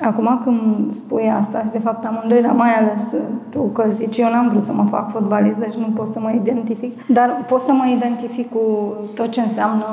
[0.00, 3.14] Acum când spui asta și de fapt amândoi, dar mai ales
[3.50, 6.30] tu că zici, eu n-am vrut să mă fac fotbalist, deci nu pot să mă
[6.30, 9.84] identific, dar pot să mă identific cu tot ce înseamnă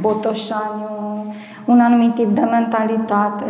[0.00, 1.24] botoșaniu,
[1.64, 3.44] un anumit tip de mentalitate,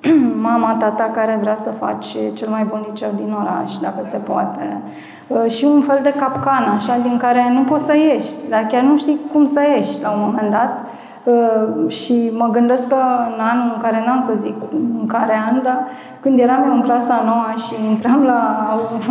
[0.48, 4.80] mama, tata care vrea să faci cel mai bun liceu din oraș, dacă se poate,
[5.28, 8.82] Uh, și un fel de capcană, așa, din care nu poți să ieși, dar chiar
[8.82, 10.84] nu știi cum să ieși la un moment dat.
[11.26, 13.02] Uh, și mă gândesc că
[13.34, 14.56] în anul în care n-am să zic
[15.00, 15.86] în care an, dar
[16.20, 18.40] când eram eu în clasa noua și intram la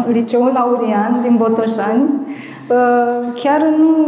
[0.07, 2.03] liceul Laurian din Botoșani,
[2.69, 4.07] uh, chiar nu,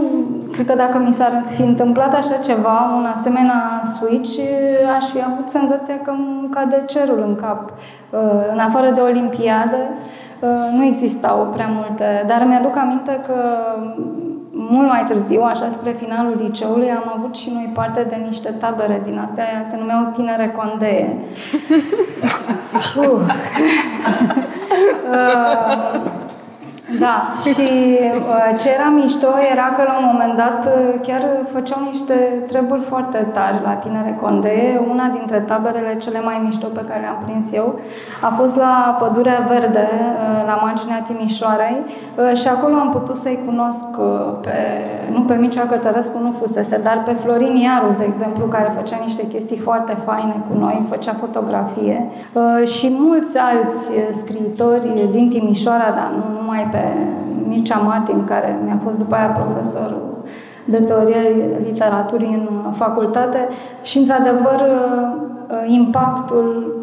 [0.51, 4.39] cred că dacă mi s-ar fi întâmplat așa ceva, un asemenea switch,
[4.97, 7.69] aș fi avut senzația că îmi cade cerul în cap.
[7.69, 8.19] Uh,
[8.53, 9.79] În afară de Olimpiadă,
[10.39, 13.35] uh, nu existau prea multe, dar mi-aduc aminte că
[14.57, 19.01] mult mai târziu, așa spre finalul liceului, am avut și noi parte de niște tabere
[19.05, 21.17] din astea, se numeau Tinere Condee.
[25.11, 26.16] uh.
[26.91, 27.67] Uh, da, și
[28.33, 31.23] uh, ce era mișto era că la un moment dat uh, chiar
[31.53, 32.13] făceau niște
[32.47, 34.81] treburi foarte tari la Tinere Condee.
[34.93, 37.79] Una dintre taberele cele mai mișto pe care le-am prins eu
[38.21, 43.39] a fost la Pădurea Verde, uh, la marginea Timișoarei uh, și acolo am putut să-i
[43.45, 44.07] cunosc uh,
[44.41, 44.57] pe,
[45.13, 49.27] nu pe Mircea Cătărescu, nu fusese, dar pe Florin Iaru, de exemplu, care făcea niște
[49.27, 51.97] chestii foarte faine cu noi, făcea fotografie
[52.33, 56.76] uh, și mulți alți uh, scriitori din Timișoara, dar nu numai pe
[57.47, 59.95] Mircea Martin, care mi-a fost după aia profesor
[60.65, 61.21] de teorie
[61.63, 63.47] literaturii în facultate
[63.81, 64.61] și, într-adevăr,
[65.67, 66.75] impactul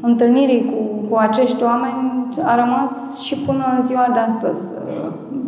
[0.00, 4.74] întâlnirii cu, cu acești oameni a rămas și până în ziua de astăzi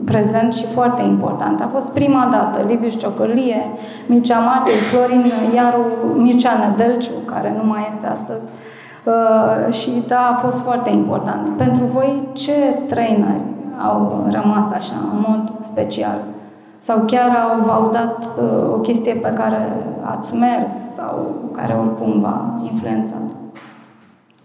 [0.05, 1.61] prezent și foarte important.
[1.61, 3.63] A fost prima dată Liviu Șciocălie,
[4.07, 5.85] Mircea Martin, Florin Iaru,
[6.17, 8.53] Mircea Nedelciu, care nu mai este astăzi,
[9.05, 11.57] Uh, și da, a fost foarte important.
[11.57, 12.53] Pentru voi, ce
[12.89, 13.41] traineri
[13.79, 16.25] au rămas așa, în mod special?
[16.83, 19.73] Sau chiar au, v-au dat uh, o chestie pe care
[20.05, 23.23] ați mers sau care oricum v-a influențat?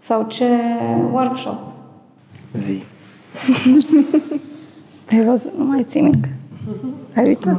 [0.00, 0.48] Sau ce
[1.12, 1.58] workshop?
[2.52, 2.82] Zi.
[5.10, 5.52] Ai văzut?
[5.58, 6.36] Nu mai ții minte.
[7.16, 7.56] Ai uitat?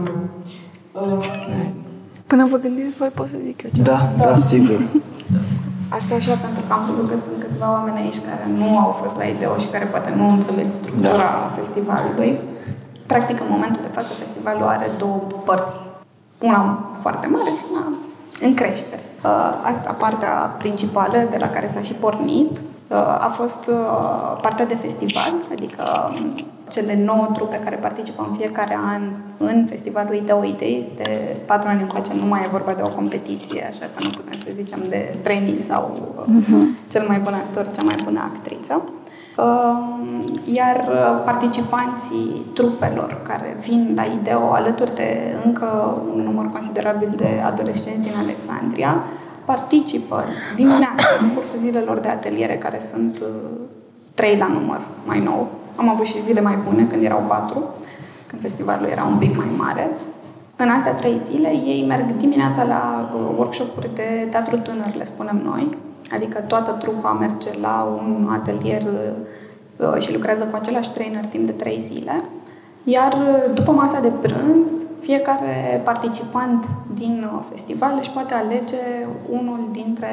[2.28, 3.92] Până vă gândiți voi, pot să zic eu ceva.
[4.18, 4.80] Da, da, sigur.
[5.98, 9.16] Asta așa pentru că am văzut că sunt câțiva oameni aici care nu au fost
[9.18, 11.52] la IDEO și care poate nu înțeleg structura da.
[11.54, 12.40] festivalului.
[13.06, 15.84] Practic, în momentul de față, festivalul are două părți.
[16.40, 17.86] Una foarte mare și una
[18.42, 19.02] în creștere.
[19.24, 22.75] Uh, Asta, partea principală de la care s-a și pornit, uh,
[23.20, 26.36] a fost uh, partea de festival, adică um,
[26.70, 29.02] cele nouă trupe care participă în fiecare an
[29.38, 33.68] în festivalul Ideo Ideis, de patru ani încoace nu mai e vorba de o competiție,
[33.68, 36.88] așa că nu putem să zicem de premii sau uh-huh.
[36.88, 38.82] cel mai bun actor, cea mai bună actriță.
[39.38, 40.06] Uh,
[40.46, 40.90] Iar
[41.26, 48.18] participanții trupelor care vin la IDEO alături de încă un număr considerabil de adolescenți din
[48.24, 49.04] Alexandria
[49.46, 50.24] participă
[50.56, 53.28] dimineața în cursul zilelor de ateliere care sunt uh,
[54.14, 55.48] trei la număr mai nou.
[55.76, 57.64] Am avut și zile mai bune când erau patru,
[58.28, 59.90] când festivalul era un pic mai mare.
[60.56, 65.42] În astea trei zile ei merg dimineața la uh, workshop-uri de teatru tânăr, le spunem
[65.44, 65.78] noi,
[66.12, 68.82] adică toată trupa merge la un atelier
[69.78, 72.24] uh, și lucrează cu același trainer timp de trei zile.
[72.88, 74.70] Iar uh, după masa de prânz,
[75.00, 78.84] fiecare participant din uh, festival își poate alege
[79.30, 80.10] unul dintre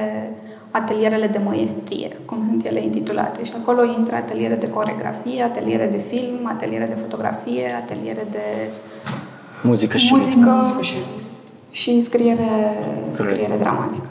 [0.71, 3.45] atelierele de măiestrie, cum sunt ele intitulate.
[3.45, 8.71] Și acolo intră ateliere de coregrafie, ateliere de film, ateliere de fotografie, ateliere de
[9.63, 10.97] Muzică și muzică Muzică și
[11.71, 12.49] și scriere,
[13.13, 14.07] scriere dramatică.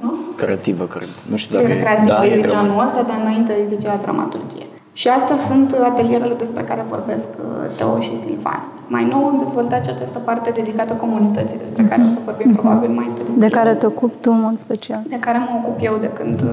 [0.00, 0.14] Nu?
[0.36, 1.08] creativă, cred.
[1.30, 1.92] Nu știu dacă Scriere e...
[1.92, 2.66] creativă da, îi e zicea treaba.
[2.68, 4.66] anul ăsta, dar înainte îi zicea dramaturgie.
[4.96, 8.68] Și astea sunt atelierele despre care vorbesc uh, Teo și Silvan.
[8.86, 12.88] Mai nou am dezvoltat și această parte dedicată comunității, despre care o să vorbim probabil
[12.90, 13.40] mai târziu.
[13.40, 15.02] De care te ocupi tu în mod special.
[15.08, 16.48] de care mă ocup eu de când, uh,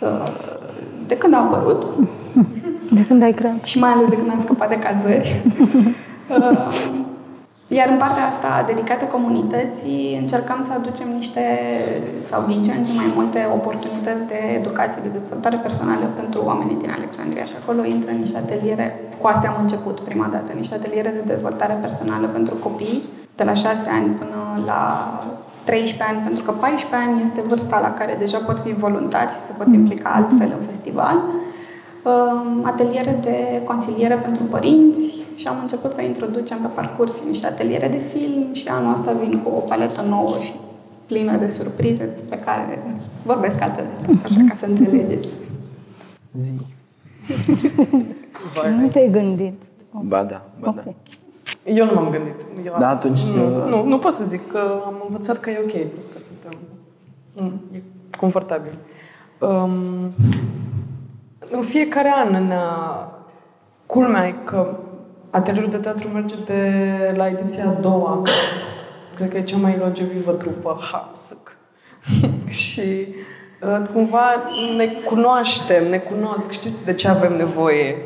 [0.00, 0.28] uh,
[1.06, 1.86] de când a apărut
[2.98, 3.64] De când ai creat?
[3.64, 5.42] și mai ales de când am scăpat de cazări.
[7.70, 11.44] Uh, Iar în partea asta dedicată comunității încercăm să aducem niște,
[12.24, 16.76] sau din ce în ce mai multe oportunități de educație, de dezvoltare personală pentru oamenii
[16.76, 17.44] din Alexandria.
[17.44, 21.78] Și acolo intră niște ateliere, cu astea am început prima dată, niște ateliere de dezvoltare
[21.80, 23.02] personală pentru copii,
[23.36, 24.82] de la 6 ani până la
[25.64, 29.40] 13 ani, pentru că 14 ani este vârsta la care deja pot fi voluntari și
[29.40, 31.16] se pot implica altfel în festival.
[32.08, 37.88] Um, Ateliere de consiliere pentru părinți și am început să introducem pe parcurs niște ateliere
[37.88, 40.54] de film și anul ăsta vin cu o paletă nouă și
[41.06, 45.36] plină de surprize despre care vorbesc altă dată, așa ca să înțelegeți.
[46.32, 46.52] Zi.
[48.80, 49.62] Nu te-ai gândit.
[49.90, 50.82] Ba da, ba da.
[50.86, 50.94] Ok.
[51.64, 52.34] Eu nu m-am gândit.
[52.64, 55.60] Eu Da, atunci, Nu, uh, nu, nu pot să zic că am învățat că e
[55.62, 56.58] ok, plus că suntem...
[57.36, 57.82] Mm, e
[58.16, 58.78] confortabil.
[59.40, 60.12] Um,
[61.50, 63.06] în fiecare an, în, uh,
[63.86, 64.76] culmea e că
[65.30, 68.30] atelierul de teatru merge de la ediția a doua, că
[69.14, 71.56] cred că e cea mai longevivă trupă, HASC.
[72.62, 73.06] și
[73.62, 74.24] uh, cumva
[74.76, 77.96] ne cunoaștem, ne cunosc, știu de ce avem nevoie.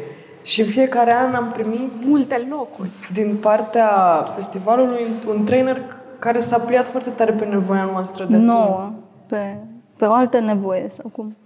[0.43, 2.91] Și în fiecare an am primit Multe locuri.
[3.13, 3.91] din partea
[4.35, 5.83] festivalului un trainer
[6.19, 8.93] care s-a pliat foarte tare pe nevoia noastră de Nouă.
[9.27, 9.57] Pe,
[9.97, 11.37] pe o altă nevoie sau cum?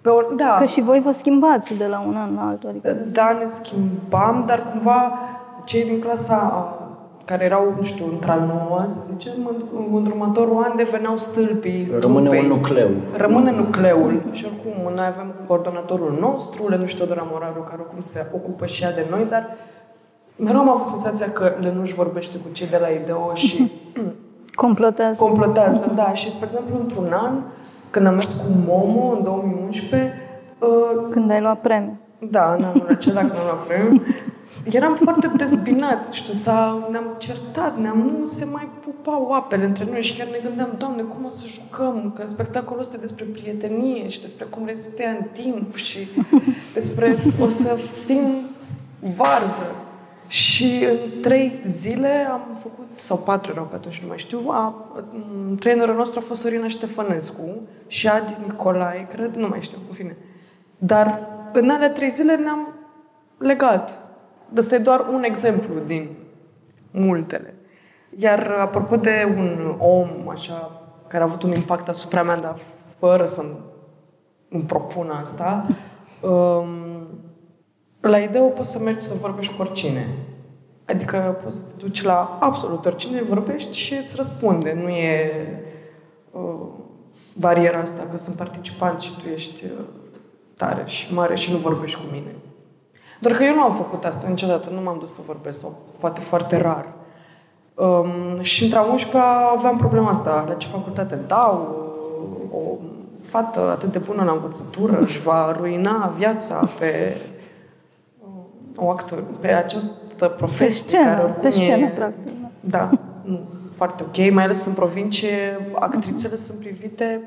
[0.00, 2.68] Pe o, da, Că și voi vă schimbați de la un an la altul.
[2.68, 5.18] Adică da, ne schimbam, dar cumva
[5.64, 6.72] cei din clasa
[7.24, 9.54] care erau, nu știu, între al nouă, să zicem, în,
[9.94, 12.42] în următorul an deveneau stâlpii Rămâne trupei.
[12.42, 12.88] un nucleu.
[13.12, 18.66] Rămâne nucleul și oricum noi avem coordonatorul nostru, Lenuș Teodora Moraru, care oricum se ocupă
[18.66, 19.56] și ea de noi, dar
[20.36, 23.72] mereu am avut senzația că Lenuș vorbește cu cei de la IDEO și
[24.54, 25.22] complotează.
[25.22, 26.12] completează, da.
[26.12, 27.34] Și, spre exemplu, într-un an,
[27.90, 30.14] când am mers cu Momo în 2011,
[30.58, 30.68] uh,
[31.10, 31.96] Când ai luat premiu.
[32.30, 34.02] da, în anul acela când am luat premiu,
[34.70, 39.86] eram foarte dezbinați, nu știu, s-a, ne-am certat, ne-am, nu se mai pupau apele între
[39.90, 42.12] noi și chiar ne gândeam, Doamne, cum o să jucăm?
[42.16, 45.98] Că spectacolul ăsta e despre prietenie și despre cum rezistea în timp și
[46.74, 48.24] despre o să fim
[49.16, 49.66] varză.
[50.28, 54.74] Și în trei zile am făcut, sau patru erau pe atunci, nu mai știu, a,
[55.10, 59.94] m, trainerul nostru a fost Sorina Ștefănescu și Adi Nicolae, cred, nu mai știu, în
[59.94, 60.16] fine.
[60.78, 62.74] Dar în alea trei zile ne-am
[63.38, 63.98] legat.
[64.56, 66.08] Ăsta e doar un exemplu din
[66.90, 67.54] multele.
[68.16, 72.56] Iar apropo de un om așa care a avut un impact asupra mea, dar
[72.98, 73.56] fără să-mi
[74.48, 75.66] îmi propun asta,
[76.22, 76.68] um,
[78.00, 80.06] la idee poți să mergi să vorbești cu oricine.
[80.88, 84.78] Adică poți să te duci la absolut oricine, vorbești și îți răspunde.
[84.82, 85.32] Nu e
[86.30, 86.66] uh,
[87.32, 89.70] bariera asta că sunt participant și tu ești uh,
[90.56, 92.34] tare și mare și nu vorbești cu mine.
[93.20, 96.20] Doar că eu nu am făcut asta niciodată, nu m-am dus să vorbesc, sau poate
[96.20, 96.92] foarte rar.
[97.74, 100.44] Um, și între a 11 aveam problema asta.
[100.48, 101.86] La ce facultate dau?
[102.52, 102.58] O
[103.22, 107.16] fată atât de bună la învățătură își va ruina viața pe
[108.76, 109.52] o actor, pe
[110.18, 110.66] această profesie.
[110.66, 112.32] Pe scenă, care oricum pe scenă, e, practic.
[112.60, 112.90] Da,
[113.22, 117.20] nu, foarte ok, mai ales în provincie, actrițele sunt privite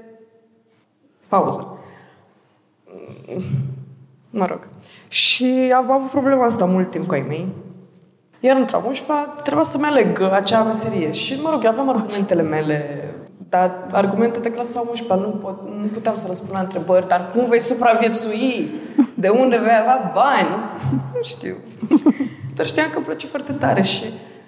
[1.28, 1.78] pauză.
[4.30, 4.68] Mă rog.
[5.08, 7.48] Și am avut problema asta mult timp cu ai mei.
[8.40, 11.12] Iar într-a 11 trebuia să-mi aleg acea meserie.
[11.12, 13.10] Și, mă rog, eu aveam argumentele mele,
[13.50, 17.08] dar argumente de clasa 11 nu, pot, nu puteam să răspund la întrebări.
[17.08, 18.70] Dar cum vei supraviețui?
[19.14, 20.50] De unde vei avea bani?
[21.14, 21.56] Nu știu.
[22.62, 24.04] Dar știam că îmi place foarte tare și,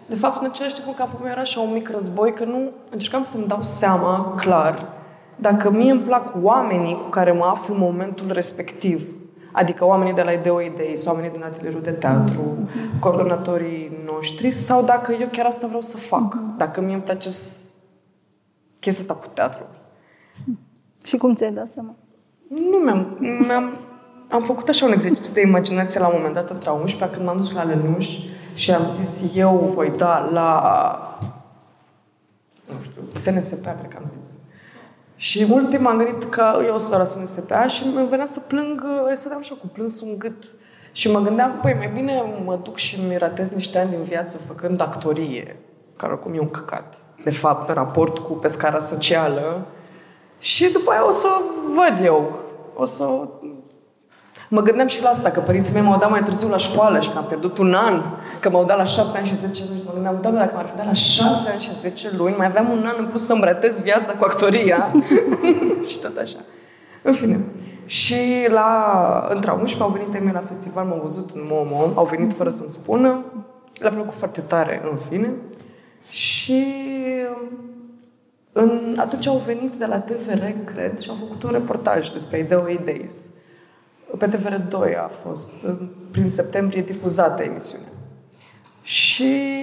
[0.05, 2.72] de fapt, în același timp în capul meu era așa un mic război, că nu
[2.89, 4.88] încercam să-mi dau seama, clar,
[5.36, 9.07] dacă mie îmi plac oamenii cu care mă aflu în momentul respectiv.
[9.51, 14.84] Adică oamenii de la Ideo Idei sau oamenii din atelierul de teatru, coordonatorii noștri, sau
[14.84, 16.38] dacă eu chiar asta vreau să fac.
[16.57, 17.59] Dacă mie îmi place să...
[18.80, 19.64] chestia asta cu teatru.
[21.03, 21.95] Și cum ți-ai dat seama?
[22.47, 23.18] Nu mi-am...
[23.47, 23.74] mi-am
[24.34, 27.27] am făcut așa un exercițiu de imaginație la un moment dat, între a 11 când
[27.27, 28.07] m-am dus la Lenuș
[28.53, 31.19] și am zis, eu voi da la...
[32.65, 34.29] nu știu, SNSP, cred că am zis.
[35.15, 38.25] Și mult timp m-am gândit că eu o să dau la SNSPA și îmi venea
[38.25, 40.43] să plâng, să stăteam și eu cu plâns un gât.
[40.91, 44.38] Și mă gândeam, păi mai bine mă duc și mi ratez niște ani din viață
[44.38, 45.59] făcând actorie,
[45.97, 47.01] care oricum e un căcat.
[47.23, 49.65] De fapt, în raport cu pescara socială.
[50.39, 51.27] Și după aia o să
[51.75, 52.39] văd eu.
[52.75, 53.27] O să
[54.56, 57.10] Mă gândeam și la asta, că părinții mei m-au dat mai târziu la școală și
[57.10, 58.01] că am pierdut un an,
[58.39, 59.82] că m-au dat la 7 ani și 10 luni.
[59.86, 62.70] Mă gândeam, doamne, dacă m-ar fi dat la 6 ani și 10 luni, mai aveam
[62.70, 64.91] un an în plus să-mi ratez viața cu actoria.
[65.89, 66.38] și tot așa.
[67.04, 67.39] În fine.
[67.86, 68.16] Și
[68.47, 72.49] la, între 11 au venit ei la festival, m-au văzut în Momo, au venit fără
[72.49, 73.24] să-mi spună.
[73.74, 75.32] Le-a plăcut foarte tare, în fine.
[76.10, 76.66] Și
[78.51, 82.64] în, atunci au venit de la TVR, cred, și au făcut un reportaj despre Ideo
[82.86, 83.34] Days.
[84.18, 85.51] Pe TVR2 a fost,
[86.11, 87.88] prin septembrie, difuzată emisiunea.
[88.82, 89.55] Și,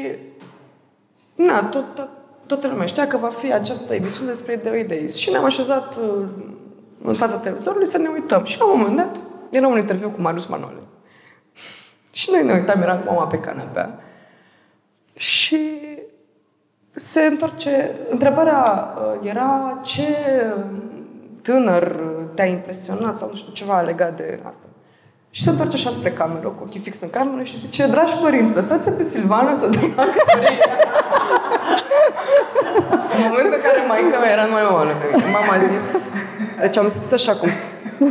[1.34, 2.08] na, tot, tot,
[2.46, 5.16] toată lumea știa că va fi această emisiune despre Ideo Days.
[5.16, 6.24] Și ne-am așezat uh,
[7.02, 8.44] în fața televizorului să ne uităm.
[8.44, 9.16] Și la un moment dat,
[9.50, 10.80] era un interviu cu Marius Manole.
[12.10, 13.98] Și noi ne uitam, eram cu mama pe canapea.
[15.14, 15.58] Și
[16.90, 17.90] se întoarce...
[18.08, 20.06] Întrebarea uh, era ce
[21.42, 21.96] tânăr
[22.34, 24.64] te-a impresionat sau nu știu, ceva legat de asta.
[25.30, 28.54] Și se întoarce așa spre cameră, cu ochii fix în cameră și zice, dragi părinți,
[28.54, 29.94] lăsați pe Silvana să dăm
[33.16, 34.94] În momentul în care maica mea era mai mare,
[35.32, 36.12] mama a zis,
[36.60, 37.48] deci am spus așa cum,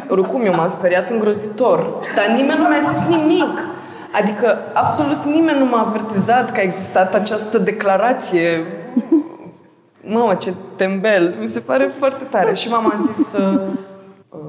[0.07, 1.79] oricum eu m-am speriat îngrozitor,
[2.15, 3.59] dar nimeni nu mi-a zis nimic.
[4.11, 8.63] Adică absolut nimeni nu m-a avertizat că a existat această declarație
[10.03, 11.35] Mamă, ce tembel!
[11.39, 12.53] Mi se pare foarte tare.
[12.53, 13.61] Și mama a zis, uh,
[14.29, 14.39] uh,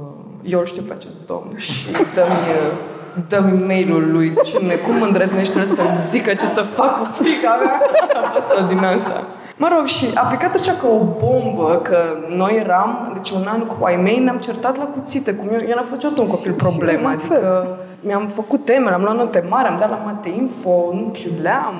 [0.42, 4.34] eu îl știu pe acest domn și dă-mi, uh, dă-mi mail-ul lui.
[4.44, 7.80] Cine, cum îndrăznește să-mi zică ce să fac cu fica mea?
[8.24, 9.22] A fost din asta.
[9.56, 11.96] Mă rog, și a picat așa ca o bombă, că
[12.36, 15.78] noi eram, deci un an cu ai mei, ne-am certat la cuțite, cum eu, el
[15.78, 17.66] a făcut un copil problemă, adică
[18.00, 21.74] mi-am făcut teme, am luat note mari, am dat la mate info, nu chiuleam,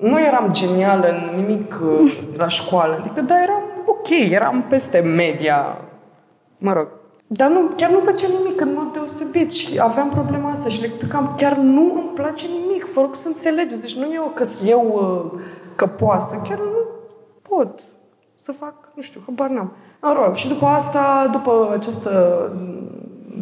[0.00, 5.76] nu eram genială în nimic uh, la școală, adică, da, eram ok, eram peste media,
[6.60, 6.88] mă rog.
[7.26, 10.86] Dar nu, chiar nu-mi plăcea nimic în mod deosebit și aveam problema asta și le
[10.86, 13.80] explicam, chiar nu îmi place nimic, vă rog să înțelegeți.
[13.80, 14.82] Deci nu e o că eu
[15.32, 15.40] uh,
[15.74, 16.86] căpoasă, chiar nu
[17.48, 17.80] pot
[18.40, 19.72] să fac, nu știu, habar n-am.
[20.00, 22.12] Mă rog, și după asta, după această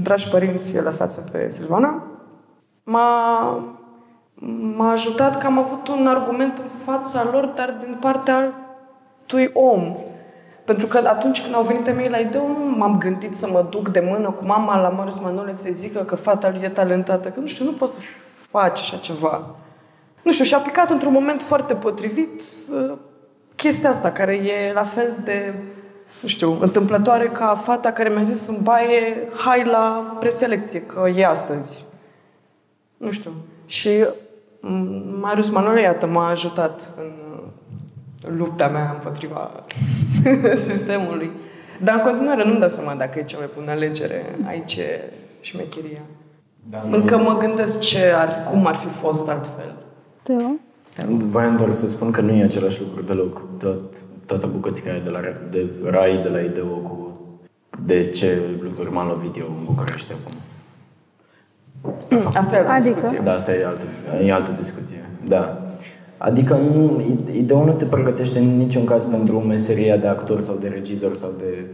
[0.03, 2.03] dragi părinți, lăsați pe Silvana,
[2.85, 3.78] m-a
[4.77, 8.53] m-a ajutat că am avut un argument în fața lor, dar din partea
[9.29, 9.97] altui om.
[10.65, 13.89] Pentru că atunci când au venit mei la idee, nu m-am gândit să mă duc
[13.89, 17.29] de mână cu mama la Marius Manole să zică că fata lui e talentată.
[17.29, 18.01] Că nu știu, nu poți să
[18.51, 19.55] faci așa ceva.
[20.23, 22.93] Nu știu, și a picat într-un moment foarte potrivit uh,
[23.57, 25.55] chestia asta, care e la fel de,
[26.23, 31.27] nu știu, întâmplătoare ca fata care mi-a zis în baie, hai la preselecție, că e
[31.27, 31.85] astăzi.
[32.97, 33.33] Nu știu.
[33.67, 34.07] Și
[35.21, 39.65] Marius Manole, iată, m-a ajutat în lupta mea împotriva
[40.67, 41.31] sistemului.
[41.81, 44.37] Dar în continuare nu-mi dau seama dacă e cea mai bună alegere.
[44.47, 46.03] Aici e șmecheria.
[46.71, 49.75] Da, Încă mă gândesc ce ar, cum ar fi fost altfel.
[50.23, 50.51] Teo?
[51.07, 53.59] Voiam doar să spun că nu e același lucru deloc.
[53.59, 53.81] Tot,
[54.27, 57.13] toată bucățica aia de la de Rai, de la Ideo cu
[57.85, 60.39] de ce lucruri m-am lovit eu în București acum.
[62.35, 63.01] Asta e altă adică?
[63.01, 63.21] discuție.
[63.25, 63.83] Da, asta e altă,
[64.25, 65.05] e altă discuție.
[65.27, 65.59] Da.
[66.19, 67.03] Adică nu,
[67.33, 71.31] ideea nu te pregătește în niciun caz pentru meseria de actor sau de regizor sau
[71.39, 71.67] de...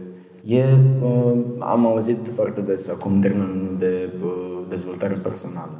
[0.55, 0.63] E,
[1.01, 5.77] uh, am auzit foarte des acum termenul de uh, dezvoltare personală.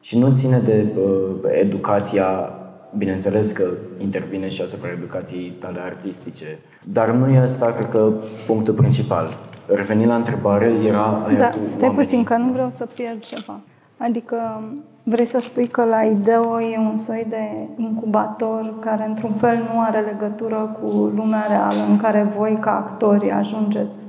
[0.00, 2.52] Și nu ține de uh, educația,
[2.96, 3.64] bineînțeles că
[3.98, 6.58] intervine și asupra educației tale artistice,
[6.92, 8.12] dar nu e asta, cred că,
[8.46, 9.38] punctul principal.
[9.66, 12.04] Revenind la întrebare, era aia da, cu stai oamenii.
[12.04, 13.60] puțin, că nu vreau să pierd ceva.
[14.04, 14.62] Adică
[15.02, 19.80] vrei să spui că la Ideo e un soi de incubator care într-un fel nu
[19.80, 24.06] are legătură cu lumea reală în care voi ca actori ajungeți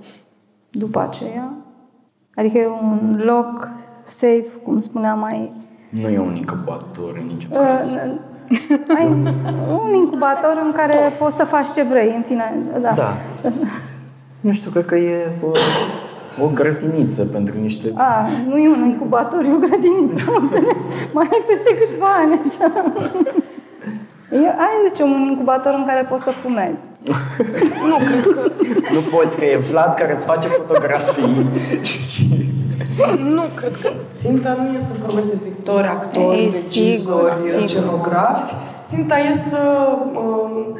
[0.69, 1.53] după aceea?
[2.35, 3.69] Adică e un loc
[4.03, 5.51] safe, cum spuneam mai...
[5.89, 7.93] Nu e un incubator în niciun uh, caz.
[8.97, 9.07] ai
[9.83, 12.53] un incubator în care poți să faci ce vrei, în fine.
[12.81, 12.93] Da.
[12.93, 13.13] da.
[14.39, 15.51] Nu știu, cred că e o,
[16.41, 17.91] o grătiniță pentru niște...
[17.95, 20.83] A, nu e un incubator, e o grătiniță, am înțeles.
[21.13, 22.71] Mai ai peste câțiva ani, așa.
[24.31, 26.83] E, ai, deci, un incubator în care poți să fumezi.
[27.89, 28.51] nu, cred că...
[28.93, 31.47] Nu poți, că e Vlad care îți face fotografii
[31.81, 32.53] și...
[33.23, 37.33] Nu, cred că ținta nu e să formeze victori, actori, regizori,
[37.67, 38.53] scenografi.
[38.83, 40.77] Ținta e să um,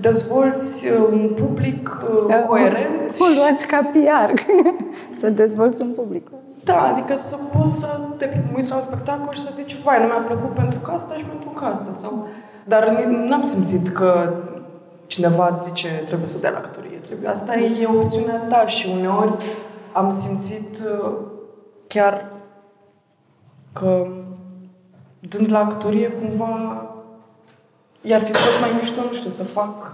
[0.00, 3.16] dezvolți uh, un public uh, coerent.
[3.18, 4.40] O luați ca PR,
[5.20, 6.30] să dezvolți un public.
[6.64, 10.04] Da, adică să poți să te uiți la un spectacol și să zici, vai, nu
[10.04, 11.92] mi-a plăcut pentru că asta și pentru că asta.
[11.92, 12.26] Sau...
[12.64, 14.32] Dar n-am simțit că
[15.06, 16.96] cineva îți zice, trebuie să dea la actorie.
[16.96, 17.28] Trebuie.
[17.28, 19.34] Asta e opțiunea ta și uneori
[19.92, 21.12] am simțit uh,
[21.86, 22.28] chiar
[23.72, 24.06] că
[25.20, 26.84] dând la actorie cumva
[28.00, 29.92] i-ar fi fost mai mișto, nu știu, să fac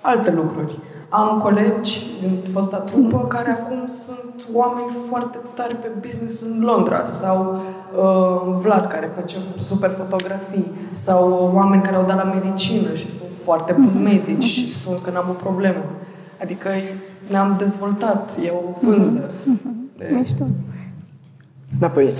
[0.00, 0.78] alte lucruri.
[1.08, 7.04] Am colegi din fosta trupă care acum sunt oameni foarte tari pe business în Londra
[7.04, 13.12] sau uh, Vlad care face super fotografii sau oameni care au dat la medicină și
[13.12, 15.84] sunt foarte buni medici și sunt când am o problemă.
[16.42, 16.68] Adică
[17.30, 19.30] ne-am dezvoltat, e o pânză.
[19.96, 20.10] De...
[20.18, 20.44] Mișto.
[21.78, 22.10] Da, păi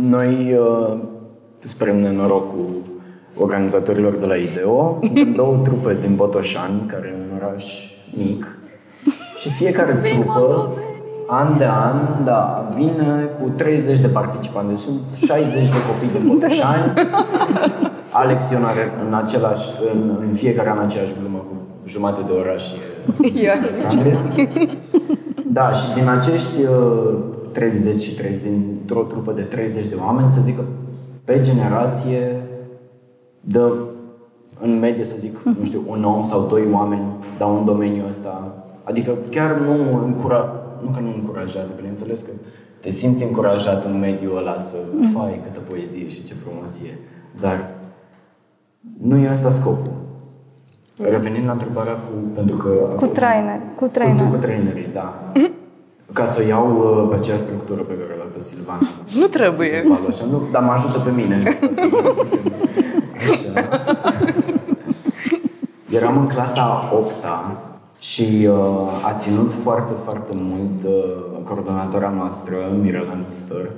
[0.00, 0.98] noi, uh,
[1.58, 2.84] spre nenorocul
[3.38, 7.64] organizatorilor de la IDEO, suntem două trupe din Botoșani, care e un oraș
[8.10, 8.56] mic,
[9.36, 10.72] și fiecare trupă,
[11.26, 14.68] an de an, da, vine cu 30 de participanți.
[14.68, 16.92] Deci sunt 60 de copii din Botoșani.
[18.22, 21.54] Alex Ion are în, același, în, în fiecare an aceeași glumă cu
[21.86, 24.18] jumate de oraș și Alexandria.
[25.46, 26.60] Da, și din acești
[27.52, 30.62] 33, uh, dintr-o trupă de 30 de oameni, să zic că
[31.24, 32.42] pe generație
[33.46, 33.72] dă
[34.60, 37.04] în medie, să zic, nu știu, un om sau doi oameni
[37.38, 38.54] dau un domeniu ăsta.
[38.82, 42.30] Adică chiar nu încura, nu că nu încurajează, bineînțeles că
[42.80, 44.76] te simți încurajat în mediul ăla să
[45.14, 46.98] fai câtă poezie și ce frumos e.
[47.40, 47.70] Dar
[48.98, 49.92] nu e asta scopul.
[50.98, 52.12] Revenind la întrebarea cu...
[52.34, 52.68] Pentru că...
[52.96, 53.60] Cu trainer.
[53.74, 54.24] Cu trainer.
[54.24, 55.32] Cu, cu trainerii, da.
[56.12, 58.88] Ca să o iau uh, pe acea structură pe care a luat-o Silvana.
[59.20, 59.84] Nu trebuie.
[60.08, 61.42] Așa, nu, dar mă ajută pe mine.
[63.30, 63.68] Așa.
[65.90, 67.16] Eram în clasa 8
[67.98, 73.70] și uh, a ținut foarte, foarte mult uh, coordonatora noastră, Mirela Nistor.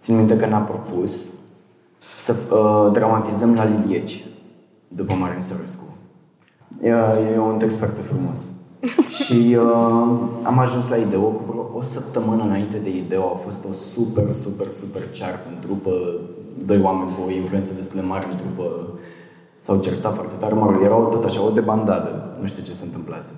[0.00, 1.30] Țin minte că ne-a propus
[1.98, 4.24] să uh, dramatizăm la Lilieci,
[4.88, 5.84] după Marin Sărescu.
[6.82, 6.88] E,
[7.34, 8.52] e un text foarte frumos.
[9.24, 13.24] și uh, am ajuns la Ideo cu vreo o săptămână înainte de Ideo.
[13.24, 15.90] A fost o super, super, super ceartă în trupă.
[16.64, 18.88] Doi oameni cu o influență destul de mare în trupă
[19.66, 20.54] s-au certat foarte tare.
[20.54, 22.36] Mă rog, erau tot așa o debandadă.
[22.40, 23.32] Nu știu ce se întâmplase.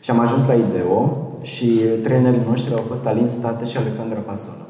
[0.00, 4.66] Și am ajuns la Ideo și trainerii noștri au fost Alin State și Alexandra Fasola.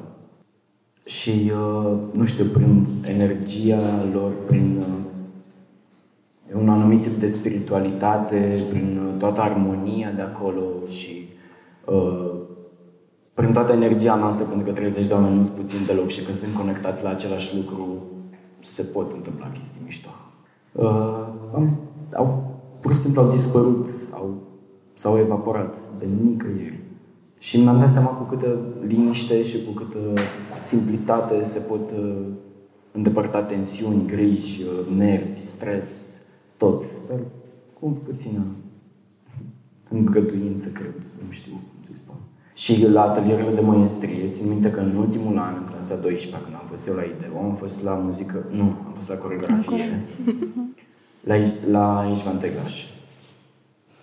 [1.05, 3.81] Și, uh, nu știu, prin energia
[4.13, 10.63] lor, prin uh, un anumit tip de spiritualitate, prin uh, toată armonia de acolo
[10.99, 11.29] și
[11.85, 12.33] uh,
[13.35, 16.37] prin toată energia noastră, pentru că 30 de oameni nu sunt puțin deloc și când
[16.37, 18.03] sunt conectați la același lucru,
[18.61, 20.09] se pot întâmpla chestii mișto.
[20.77, 21.79] Uh, am,
[22.17, 24.35] au, pur și simplu au dispărut, au,
[24.95, 26.81] s-au evaporat de nicăieri.
[27.39, 29.99] Și mi-am dat seama cu câtă liniște și cu câtă
[30.57, 32.27] simplitate se pot uh,
[32.93, 36.17] îndepărta tensiuni, griji, uh, nervi, stres,
[36.57, 37.19] tot, dar
[37.81, 38.45] cu puțină
[39.91, 40.95] îngăduință, cred,
[41.27, 42.17] nu știu cum să-i spun.
[42.57, 46.57] Și la atelierele de maestrie, țin minte că în ultimul an, în clasa 12 când
[46.61, 50.05] am fost eu la IDEO, am fost la muzică, nu, am fost la coreografie,
[51.21, 51.35] la,
[51.71, 52.85] la Ișvan Tegaș.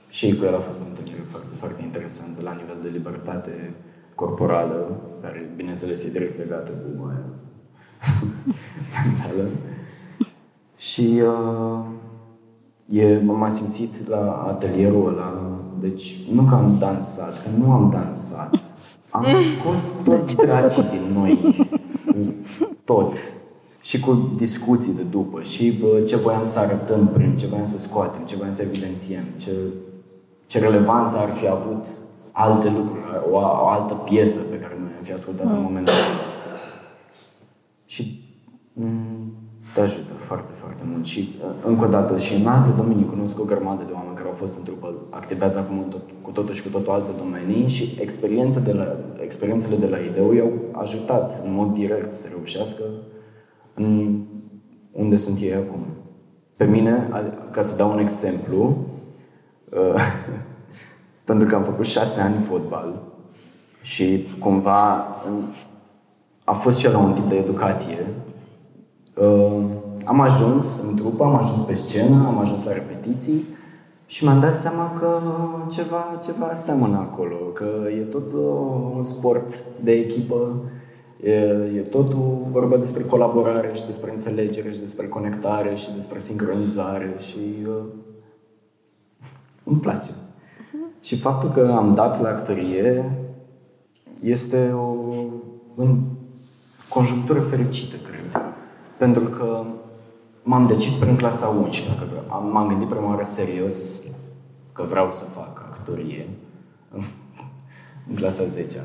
[0.09, 3.73] Și cu el a fost o întâlnire foarte, foarte interesantă la nivel de libertate
[4.15, 7.25] corporală, care, bineînțeles, e direct legată cu aia
[9.05, 9.49] mentală.
[10.89, 11.85] și uh,
[12.89, 18.59] E, m-am simțit la atelierul ăla, deci nu că am dansat, că nu am dansat.
[19.09, 19.25] Am
[19.59, 21.67] scos toți dracii din noi.
[22.83, 23.13] Tot.
[23.81, 25.41] Și cu discuții de după.
[25.41, 29.23] Și bă, ce voiam să arătăm prin, ce voiam să scoatem, ce voiam să evidențiem,
[29.39, 29.51] ce,
[30.45, 31.85] ce relevanță ar fi avut
[32.31, 35.51] alte lucruri, o, o altă piesă pe care noi am fi ascultat mm.
[35.51, 36.19] în momentul ăla.
[37.85, 38.23] Și
[38.79, 39.42] m-
[39.73, 41.05] te ajută foarte, foarte mult.
[41.05, 44.27] Și, uh, încă o dată, și în alte domenii cunosc o grămadă de oameni care
[44.27, 47.97] au fost în trupă, activează acum tot, cu totul și cu totul alte domenii și
[48.01, 52.83] experiența de la, experiențele de la IDEO i-au ajutat în mod direct să reușească
[53.73, 54.19] în
[54.91, 55.85] unde sunt ei acum.
[56.55, 57.09] Pe mine,
[57.51, 58.77] ca să dau un exemplu,
[59.69, 60.01] uh,
[61.29, 63.01] pentru că am făcut șase ani fotbal
[63.81, 65.07] și cumva
[66.43, 68.07] a fost și la un tip de educație
[69.13, 69.63] Uh,
[70.05, 73.45] am ajuns în trupă, am ajuns pe scenă, am ajuns la repetiții
[74.05, 75.19] și mi-am dat seama că
[75.71, 77.65] ceva, ceva seamănă acolo, că
[77.99, 80.61] e tot uh, un sport de echipă,
[81.23, 81.31] e,
[81.75, 87.65] e totul vorba despre colaborare și despre înțelegere și despre conectare și despre sincronizare și
[87.67, 87.83] uh,
[89.63, 90.11] Îmi place.
[91.01, 93.17] Și faptul că am dat la actorie
[94.21, 94.95] este o
[95.75, 95.99] în
[96.89, 98.22] conjunctură fericită, cred.
[99.03, 99.63] Pentru că
[100.43, 103.77] m-am decis prin clasa 11, că am, m-am gândit prima oară serios
[104.71, 106.29] că vreau să fac actorie
[108.09, 108.77] în clasa 10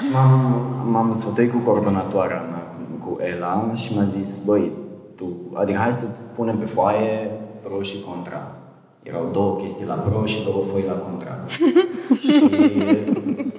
[0.00, 2.74] Și m-am, m-am sfătuit cu coordonatoarea mea,
[3.04, 4.70] cu Ela, și mi-a zis, băi,
[5.14, 7.30] tu, adică hai să-ți punem pe foaie
[7.62, 8.52] pro și contra.
[9.02, 11.38] Erau două chestii la pro și două foi la contra.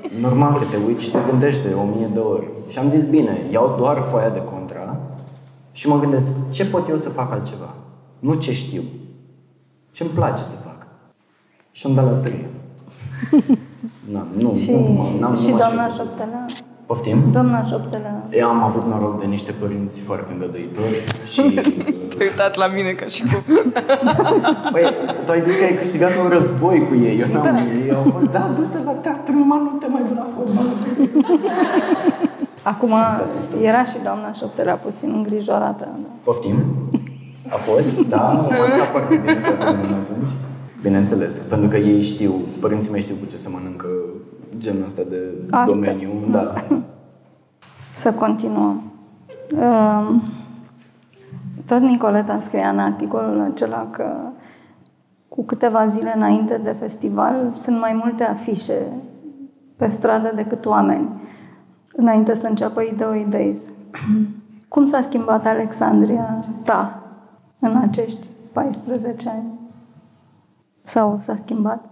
[0.08, 2.48] și normal că te uiți și te gândești de o mie de ori.
[2.70, 4.67] Și am zis, bine, iau doar foaia de contra
[5.78, 7.74] și mă gândesc, ce pot eu să fac altceva?
[8.20, 8.82] Nu ce știu.
[9.92, 10.88] Ce-mi place să fac.
[11.72, 12.50] Și am dat la loterie.
[14.14, 16.46] Na, nu, Și, nu, n-am, și nu m-aș doamna fi- șoptelea?
[16.86, 17.24] Poftim?
[17.32, 18.28] Doamna șoptelea.
[18.32, 21.42] Eu am avut noroc de niște părinți foarte îngăduitori și...
[22.10, 23.42] Te-ai uitat la mine ca și cum...
[24.72, 24.84] Băi,
[25.26, 27.20] tu ai zis că ai câștigat un război cu ei.
[27.20, 27.44] Eu n-am...
[27.44, 27.62] Da.
[27.84, 30.66] Ei au fost, da, du-te la teatru, numai nu te mai du la fotbal.
[32.68, 32.92] Acum
[33.62, 35.88] era și doamna șoptelea puțin îngrijorată.
[36.02, 36.08] Da.
[36.24, 36.56] Poftim?
[37.50, 40.28] A fost, da, m-a mascat foarte bine față de mine atunci.
[40.82, 43.88] Bineînțeles, pentru că ei știu, părinții mei știu cu ce se mănâncă
[44.58, 45.72] genul ăsta de Arte.
[45.72, 46.10] domeniu.
[46.32, 46.54] Da.
[48.04, 48.82] Să continuăm.
[49.62, 50.22] Um,
[51.68, 54.06] Tot Nicoleta scria în articolul acela că
[55.28, 58.88] cu câteva zile înainte de festival sunt mai multe afișe
[59.76, 61.10] pe stradă decât oameni
[61.98, 63.72] înainte să înceapă Ideo Days.
[64.68, 67.04] Cum s-a schimbat Alexandria ta
[67.60, 69.60] în acești 14 ani?
[70.84, 71.90] Sau s-a schimbat?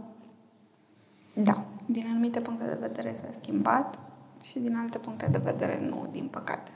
[1.34, 4.00] Da, din anumite puncte de vedere s-a schimbat
[4.44, 6.72] și din alte puncte de vedere nu, din păcate.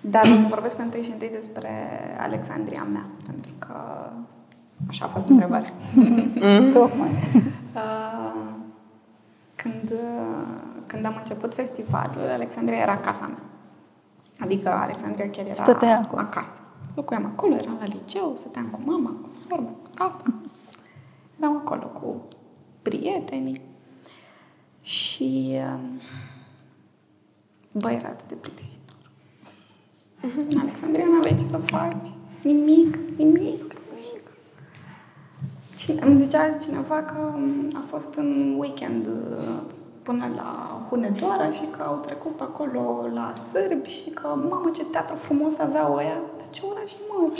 [0.00, 1.70] Dar o să vorbesc întâi și întâi despre
[2.20, 3.74] Alexandria mea, pentru că
[4.88, 5.72] așa a fost întrebarea.
[6.72, 7.10] Tocmai.
[7.74, 8.54] Uh,
[9.54, 13.42] Când, uh, când am început festivalul, Alexandria era casa mea.
[14.38, 16.20] Adică Alexandria chiar era Stăteai acolo.
[16.20, 16.60] acasă.
[16.94, 20.24] Locuiam acolo, eram la liceu, stăteam cu mama, cu sora, cu tata.
[21.38, 22.22] Eram acolo cu
[22.82, 23.60] prietenii.
[24.80, 26.00] Și um,
[27.72, 28.96] bă, era atât de plictisitor.
[30.50, 32.12] În Alexandria nu aveai ce să faci.
[32.42, 34.36] Nimic, nimic, nimic.
[35.76, 39.60] Și îmi zicea azi cineva că um, a fost în weekend uh,
[40.06, 44.84] până la Hunedoara și că au trecut pe acolo la sârbi și că, mamă, ce
[44.84, 46.20] teatru frumos aveau ăia.
[46.38, 47.30] Dar ce oraș, mă?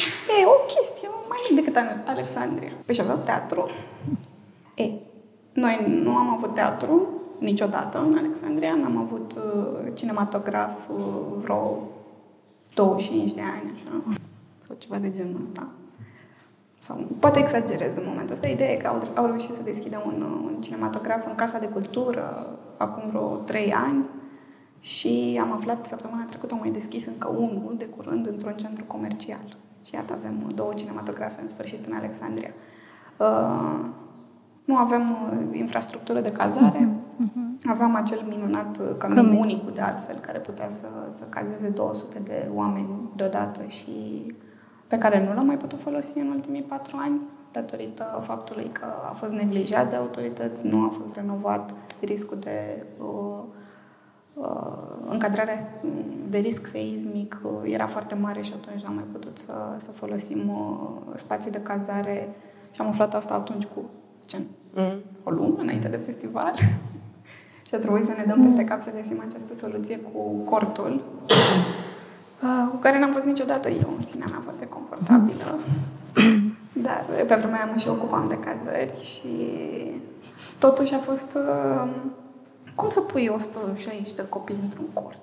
[0.40, 2.72] E, o chestie mai mic decât Ale- Alexandria.
[2.84, 3.66] Păi și aveau teatru.
[4.74, 4.90] E,
[5.52, 7.08] noi nu am avut teatru
[7.38, 11.04] niciodată în Alexandria, n-am avut uh, cinematograf uh,
[11.40, 11.82] vreo
[12.74, 14.02] 25 de ani, așa,
[14.66, 15.68] sau ceva de genul ăsta.
[16.86, 18.48] Sau poate exagerez în momentul ăsta.
[18.48, 21.66] Ideea e că au, au reușit să deschidă un, uh, un cinematograf în Casa de
[21.66, 24.04] Cultură acum vreo 3 ani
[24.80, 29.56] și am aflat săptămâna trecută au mai deschis încă unul de curând într-un centru comercial.
[29.84, 32.50] Și iată avem uh, două cinematografe în sfârșit în Alexandria.
[33.16, 33.80] Uh,
[34.64, 36.88] nu avem uh, infrastructură de cazare.
[37.64, 39.38] Aveam acel minunat uh, cămin Cămin.
[39.38, 43.92] unicul de altfel, care putea să, să cazeze 200 de oameni deodată și
[44.86, 47.20] pe care nu l-am mai putut folosi în ultimii patru ani,
[47.52, 53.42] datorită faptului că a fost neglijat de autorități, nu a fost renovat, riscul de uh,
[54.34, 55.56] uh, încadrarea
[56.28, 60.48] de risc seismic uh, era foarte mare și atunci n-am mai putut să, să folosim
[60.48, 62.28] uh, spațiul de cazare
[62.70, 63.84] și am aflat asta atunci cu
[64.20, 64.42] zicem,
[64.76, 65.00] Mm.
[65.22, 66.54] o lună înainte de festival
[67.66, 71.85] și a trebuit să ne dăm peste cap să găsim această soluție cu cortul uh,
[72.70, 75.58] cu care n-am fost niciodată eu în sinea mea foarte confortabilă.
[76.72, 79.28] Dar pe vremea aia mă și ocupam de cazări și
[80.58, 81.90] totuși a fost uh,
[82.74, 85.20] cum să pui 160 de copii într-un cort?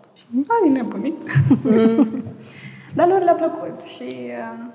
[0.48, 1.16] A, din nebunit.
[2.96, 4.66] Dar lor le-a plăcut și uh,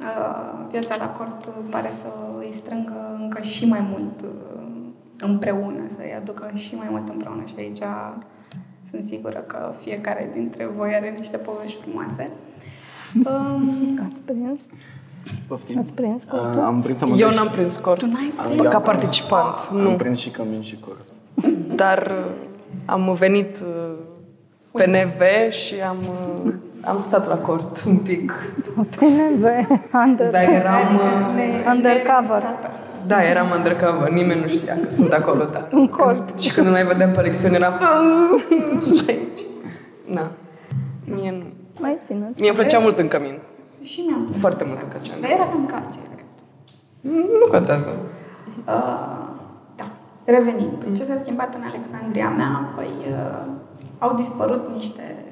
[0.00, 2.06] uh, viața la cort pare să
[2.38, 4.60] îi strângă încă și mai mult uh,
[5.18, 7.82] împreună, să îi aducă și mai mult împreună și aici
[8.90, 12.30] sunt sigură că fiecare dintre voi are niște povești frumoase.
[13.24, 14.60] Um, Ați prins?
[15.48, 15.78] Poftim?
[15.78, 16.60] Ați prins Uh, cortul?
[16.60, 17.98] am prins Eu amândoi n-am și- prins cort.
[17.98, 18.58] tu n-ai Am- prins?
[18.60, 19.96] eu am Ca prins- participant, Am nu.
[19.96, 21.04] prins și cămin și cort.
[21.82, 22.32] Dar uh,
[22.84, 23.92] am venit uh,
[24.72, 25.96] pe NV și am,
[26.44, 28.32] uh, am stat la cort un pic.
[28.74, 29.44] PNV,
[30.06, 30.94] under, Dar eram...
[30.94, 32.42] uh, undercover.
[33.06, 34.10] Da, eram undercover.
[34.10, 35.68] Nimeni nu știa că sunt acolo, da.
[35.72, 36.40] Un cort.
[36.40, 37.72] Și când îl mai vedeam pe lecțiune eram...
[38.86, 39.40] Sunt aici.
[40.14, 40.30] Da.
[41.04, 41.44] Mie nu.
[41.80, 42.40] Mai țineți.
[42.40, 43.38] Mie îmi plăcea mult în cămin.
[43.82, 44.40] Și mi-am plăcut.
[44.40, 45.20] Foarte mult în cămin.
[45.20, 46.28] Dar era cam cald, ce drept.
[47.40, 47.90] Nu contează.
[48.66, 49.28] Uh,
[49.76, 49.88] da,
[50.24, 50.84] revenind.
[50.86, 50.94] Mm.
[50.94, 52.72] Ce s-a schimbat în Alexandria mea?
[52.76, 53.46] Păi uh,
[53.98, 55.24] au dispărut niște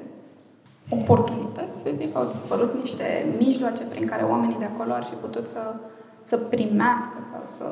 [0.89, 5.47] oportunități, să zic, au dispărut niște mijloace prin care oamenii de acolo ar fi putut
[5.47, 5.75] să,
[6.29, 7.67] să primească sau să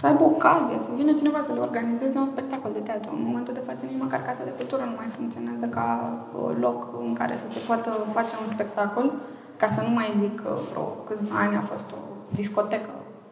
[0.00, 3.10] să aibă ocazia, să vină cineva să le organizeze un spectacol de teatru.
[3.16, 5.88] În momentul de față, nici măcar Casa de Cultură nu mai funcționează ca
[6.34, 9.12] uh, loc în care să se poată face un spectacol,
[9.56, 12.00] ca să nu mai zic că vreo câțiva ani a fost o
[12.34, 12.90] discotecă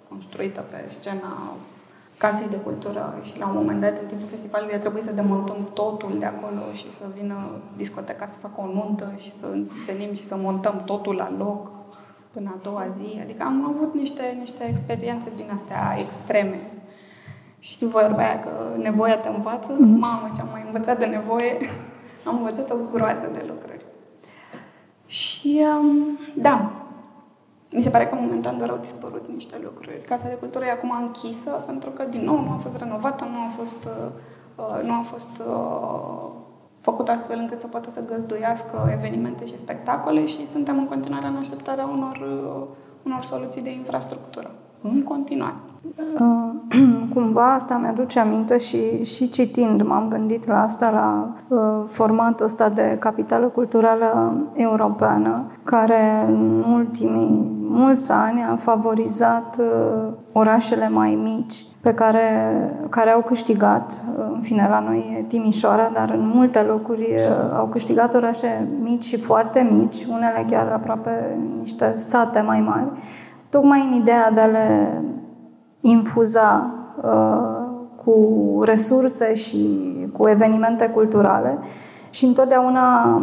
[0.09, 1.33] construită pe scena
[2.19, 5.57] Casei de Cultură și la un moment dat, în timpul festivalului, a trebuit să demontăm
[5.73, 7.37] totul de acolo și să vină
[7.77, 9.47] discoteca să facă o nuntă și să
[9.87, 11.71] venim și să montăm totul la loc
[12.39, 13.21] până a doua zi.
[13.23, 16.61] Adică am avut niște, niște experiențe din astea extreme.
[17.59, 19.73] Și vorba aia că nevoia te învață.
[19.73, 19.99] Mm-hmm.
[19.99, 21.57] Mamă, ce am mai învățat de nevoie.
[22.29, 23.85] am învățat o groază de lucruri.
[25.07, 26.71] Și, um, da,
[27.73, 30.03] mi se pare că momentan doar au dispărut niște lucruri.
[30.07, 33.39] Casa de Cultură e acum închisă pentru că, din nou, nu a fost renovată, nu
[33.39, 33.85] a fost,
[34.57, 36.31] uh, nu a fost uh,
[36.91, 41.37] făcut astfel încât să poată să găzduiască evenimente și spectacole și suntem în continuare în
[41.37, 42.67] așteptarea unor, uh,
[43.03, 44.51] unor soluții de infrastructură.
[44.83, 45.55] În continuare.
[46.21, 46.51] Uh,
[47.15, 52.69] cumva asta mi-aduce aminte și, și citind, m-am gândit la asta, la uh, formatul ăsta
[52.69, 61.67] de capitală culturală europeană, care în ultimii mulți ani a favorizat uh, orașele mai mici,
[61.81, 62.23] pe care,
[62.89, 64.05] care au câștigat,
[64.39, 69.05] în fine, la noi e Timișoara, dar în multe locuri uh, au câștigat orașe mici
[69.05, 72.87] și foarte mici, unele chiar aproape niște sate mai mari,
[73.49, 75.03] tocmai în ideea de a le
[75.81, 77.59] infuza uh,
[78.05, 78.15] cu
[78.63, 79.81] resurse și
[80.13, 81.59] cu evenimente culturale.
[82.11, 83.17] Și întotdeauna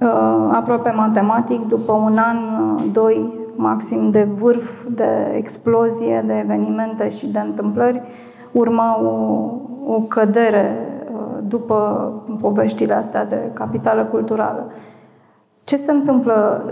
[0.00, 7.08] uh, aproape matematic, după un an, uh, doi, maxim de vârf, de explozie, de evenimente
[7.08, 8.02] și de întâmplări,
[8.52, 9.08] urma o,
[9.92, 14.70] o cădere uh, după poveștile astea de capitală culturală.
[15.64, 16.64] Ce se întâmplă?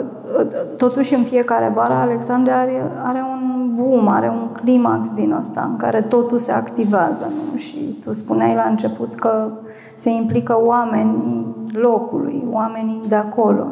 [0.77, 5.77] Totuși, în fiecare vară, Alexandria are, are un boom, are un climax din asta, în
[5.77, 7.33] care totul se activează.
[7.53, 7.59] Nu?
[7.59, 9.51] Și tu spuneai la început că
[9.95, 13.66] se implică oamenii locului, oamenii de acolo.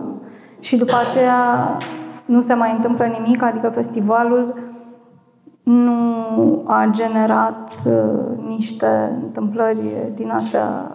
[0.59, 1.77] Și după aceea
[2.25, 4.55] nu se mai întâmplă nimic, adică festivalul
[5.67, 10.91] nu a generat uh, niște întâmplări din astea,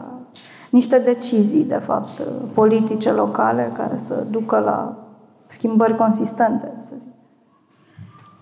[0.69, 2.21] niște decizii, de fapt,
[2.53, 4.97] politice locale care să ducă la
[5.45, 7.09] schimbări consistente, să zic.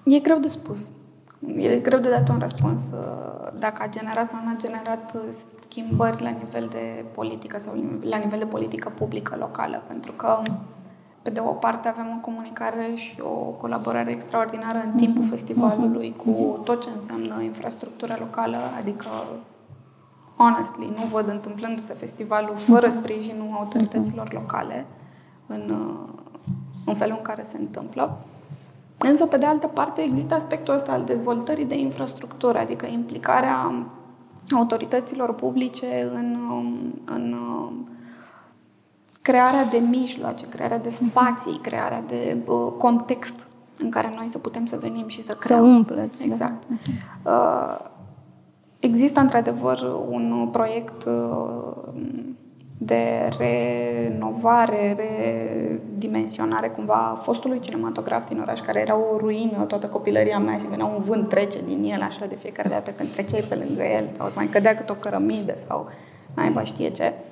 [0.03, 0.91] E greu de spus.
[1.55, 5.17] E greu de dat un răspuns uh, dacă a generat sau nu a generat
[5.67, 10.41] schimbări la nivel de politică sau la nivel de politică publică locală, pentru că
[11.29, 15.29] pe de o parte avem o comunicare și o colaborare extraordinară în timpul mhm.
[15.29, 16.63] festivalului cu mhm.
[16.63, 19.07] tot ce înseamnă infrastructura locală, adică
[20.37, 22.97] honestly, nu văd întâmplându-se festivalul fără mhm.
[22.97, 24.85] sprijinul autorităților locale
[25.47, 25.73] în,
[26.85, 28.17] în felul în care se întâmplă.
[28.97, 33.85] Însă, pe de altă parte, există aspectul ăsta al dezvoltării de infrastructură, adică implicarea
[34.55, 36.37] autorităților publice în,
[37.05, 37.35] în
[39.29, 44.65] crearea de mijloace, crearea de spații, crearea de uh, context în care noi să putem
[44.65, 45.59] să venim și să creăm.
[45.59, 46.27] Să umpleți.
[46.27, 46.33] Da.
[46.33, 46.63] Exact.
[47.23, 47.31] Da.
[47.31, 47.85] Uh,
[48.79, 51.73] există într-adevăr un proiect uh,
[52.77, 60.39] de renovare, redimensionare cumva a fostului cinematograf din oraș, care era o ruină toată copilăria
[60.39, 63.55] mea și venea un vânt trece din el așa de fiecare dată când treceai pe
[63.55, 65.87] lângă el sau să mai cădea cât o cărămidă sau
[66.35, 67.13] naiba știe ce.
[67.17, 67.28] Uh,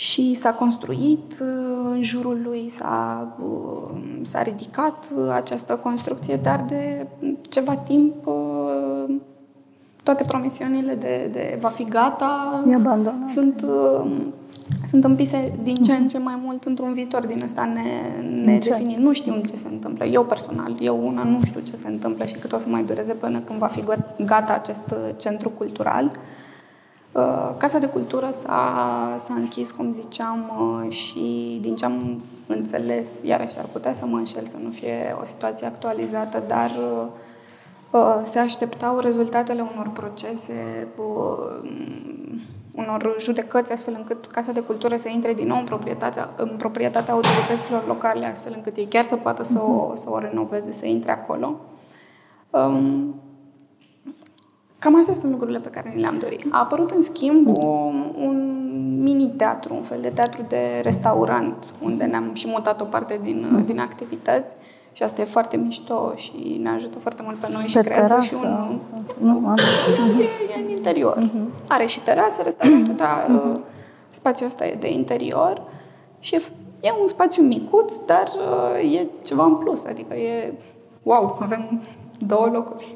[0.00, 6.64] și s-a construit uh, în jurul lui, s-a, uh, s-a ridicat uh, această construcție, dar
[6.68, 7.06] de
[7.48, 8.14] ceva timp
[10.02, 12.62] toate promisiunile de, de va fi gata
[13.26, 13.66] sunt,
[14.84, 17.82] sunt împise din ce în ce mai mult într-un viitor din ăsta ne,
[18.44, 18.98] nedefinit.
[18.98, 20.04] Nu știm ce se întâmplă.
[20.04, 23.12] Eu personal, eu una nu știu ce se întâmplă și cât o să mai dureze
[23.12, 23.84] până când va fi
[24.24, 26.04] gata acest centru cultural.
[26.04, 26.39] Uh, Uh,
[27.56, 30.50] Casa de Cultură s-a, s-a închis, cum ziceam,
[30.84, 35.16] uh, și din ce am înțeles, iarăși ar putea să mă înșel să nu fie
[35.20, 36.70] o situație actualizată, dar
[37.90, 40.88] uh, se așteptau rezultatele unor procese,
[42.74, 47.14] unor judecăți, astfel încât Casa de Cultură să intre din nou în proprietatea, în proprietatea
[47.14, 51.10] autorităților locale, astfel încât ei chiar să poată să o, să o renoveze, să intre
[51.10, 51.60] acolo.
[52.50, 53.14] Um,
[54.80, 56.44] Cam astea sunt lucrurile pe care ni le-am dorit.
[56.50, 58.68] A apărut, în schimb, un, un
[59.02, 63.78] mini-teatru, un fel de teatru de restaurant, unde ne-am și mutat o parte din, din
[63.80, 64.54] activități
[64.92, 68.06] Și asta e foarte mișto și ne ajută foarte mult pe noi pe și creează
[68.06, 68.78] terasă, și un...
[68.80, 69.58] sau- Nu, am...
[70.20, 70.22] E,
[70.58, 71.30] e în interior.
[71.68, 73.60] Are și terasă, restaurantul, dar uh,
[74.10, 75.62] spațiul ăsta e de interior
[76.18, 76.42] și e,
[76.80, 78.30] e un spațiu micuț, dar
[78.82, 79.84] uh, e ceva în plus.
[79.84, 80.52] Adică e,
[81.02, 81.82] wow, avem
[82.18, 82.92] două locuri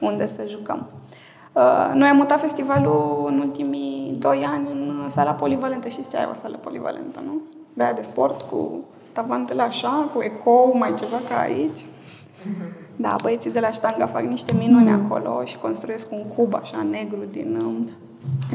[0.00, 0.86] unde să jucăm.
[1.52, 5.88] Uh, noi am mutat festivalul în ultimii doi ani în sala polivalentă.
[5.88, 7.40] Știți ce ai o sală polivalentă, nu?
[7.72, 11.86] De aia de sport, cu tavantele așa, cu ecou, mai ceva ca aici.
[12.96, 17.24] Da, băieții de la ștanga fac niște minuni acolo și construiesc un cub așa negru
[17.30, 17.88] din, um,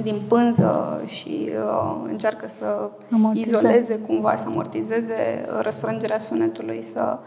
[0.04, 3.58] din pânză și uh, încearcă să Amortizeze.
[3.58, 7.20] izoleze cumva, să amortizeze uh, răsfrângerea sunetului, să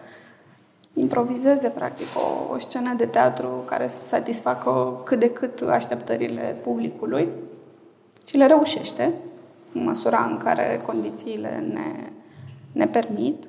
[0.94, 7.28] improvizeze practic o, o scenă de teatru care să satisfacă cât de cât așteptările publicului
[8.24, 9.14] și le reușește
[9.72, 12.10] în măsura în care condițiile ne,
[12.72, 13.48] ne permit.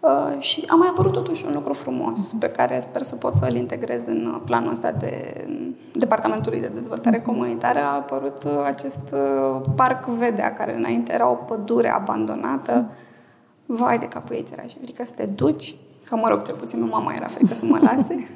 [0.00, 3.54] Uh, și a mai apărut totuși un lucru frumos pe care sper să pot să-l
[3.54, 5.44] integrez în planul ăsta de
[5.92, 7.78] Departamentului de Dezvoltare Comunitară.
[7.78, 12.90] A apărut uh, acest uh, parc Vedea, care înainte era o pădure abandonată.
[13.66, 15.74] Vai de capul ei, ți era și frică să te duci.
[16.02, 18.28] Sau, mă rog, cel puțin nu mama era frică să mă lase.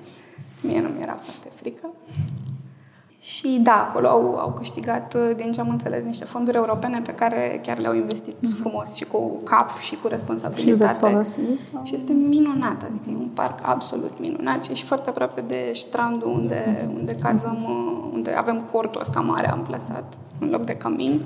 [0.61, 1.91] Mie nu mi-era foarte frică.
[3.19, 7.13] Și da, acolo au, au câștigat, uh, din ce am înțeles, niște fonduri europene pe
[7.13, 10.85] care chiar le-au investit frumos și cu cap și cu Și îl responsabilitate.
[10.85, 11.41] veți folosi?
[11.73, 11.85] Sau?
[11.85, 15.71] Și este minunat, adică e un parc absolut minunat și e și foarte aproape de
[15.75, 21.21] strandul unde, unde cazăm, uh, unde avem cortul ăsta mare amplasat în loc de camin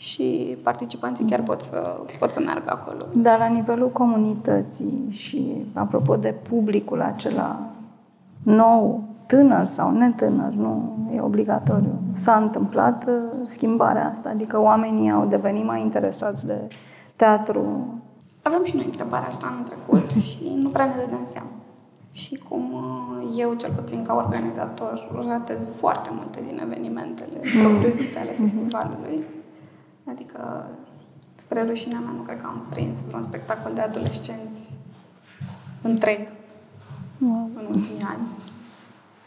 [0.00, 3.06] și participanții chiar pot să, pot să meargă acolo.
[3.12, 7.60] Dar la nivelul comunității și apropo de publicul acela
[8.42, 15.26] nou, tânăr sau netânăr, nu e obligatoriu, s-a întâmplat uh, schimbarea asta, adică oamenii au
[15.26, 16.68] devenit mai interesați de
[17.16, 17.86] teatru.
[18.42, 21.48] Avem și noi întrebarea asta anul trecut și nu prea ne dădeam seama.
[22.12, 28.32] Și cum uh, eu, cel puțin ca organizator, ratez foarte multe din evenimentele propriu-zise ale
[28.32, 29.24] festivalului.
[30.10, 30.66] Adică,
[31.34, 34.72] spre rușinea mea, nu cred că am prins vreun spectacol de adolescenți
[35.82, 36.28] întreg
[37.20, 38.26] în ultimii ani.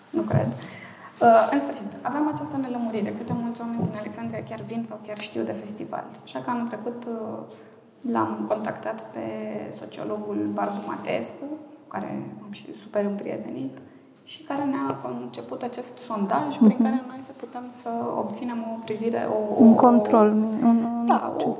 [0.10, 0.48] Nu cred.
[1.22, 3.14] Uh, în sfârșit, aveam această nelămurire.
[3.18, 6.06] Câte mulți oameni din Alexandria chiar vin sau chiar știu de festival.
[6.24, 7.40] Așa că anul trecut uh,
[8.12, 9.20] l-am contactat pe
[9.80, 11.46] sociologul Barbu Matescu,
[11.88, 13.78] care am și super împrietenit,
[14.34, 19.28] și care ne-a început acest sondaj prin care noi să putem să obținem o privire,
[19.38, 20.28] o, Un o- control,
[20.70, 21.56] un, da, o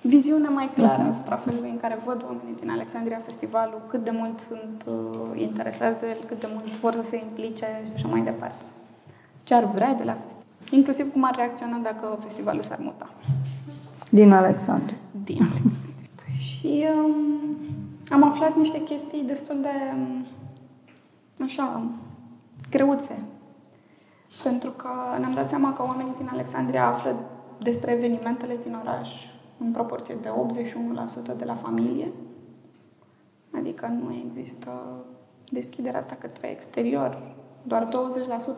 [0.00, 4.38] viziune mai clară asupra felului în care văd oamenii din Alexandria Festivalul, cât de mult
[4.40, 8.20] sunt uh, interesați de el, cât de mult vor să se implice și așa mai
[8.20, 8.62] departe.
[9.42, 10.46] Ce ar vrea de la festival.
[10.70, 13.08] Inclusiv cum ar reacționa dacă festivalul s-ar muta
[14.10, 14.96] din Alexandria.
[15.24, 15.88] din Alexandria.
[16.48, 17.14] Și um,
[18.10, 20.26] am aflat niște chestii destul de, um,
[21.42, 21.82] așa,
[22.70, 23.22] greuțe.
[24.42, 27.14] Pentru că ne-am dat seama că oamenii din Alexandria află
[27.58, 29.10] despre evenimentele din oraș
[29.58, 30.28] în proporție de
[31.34, 32.12] 81% de la familie.
[33.54, 34.70] Adică nu există
[35.48, 37.36] deschiderea asta către exterior.
[37.62, 37.90] Doar 20%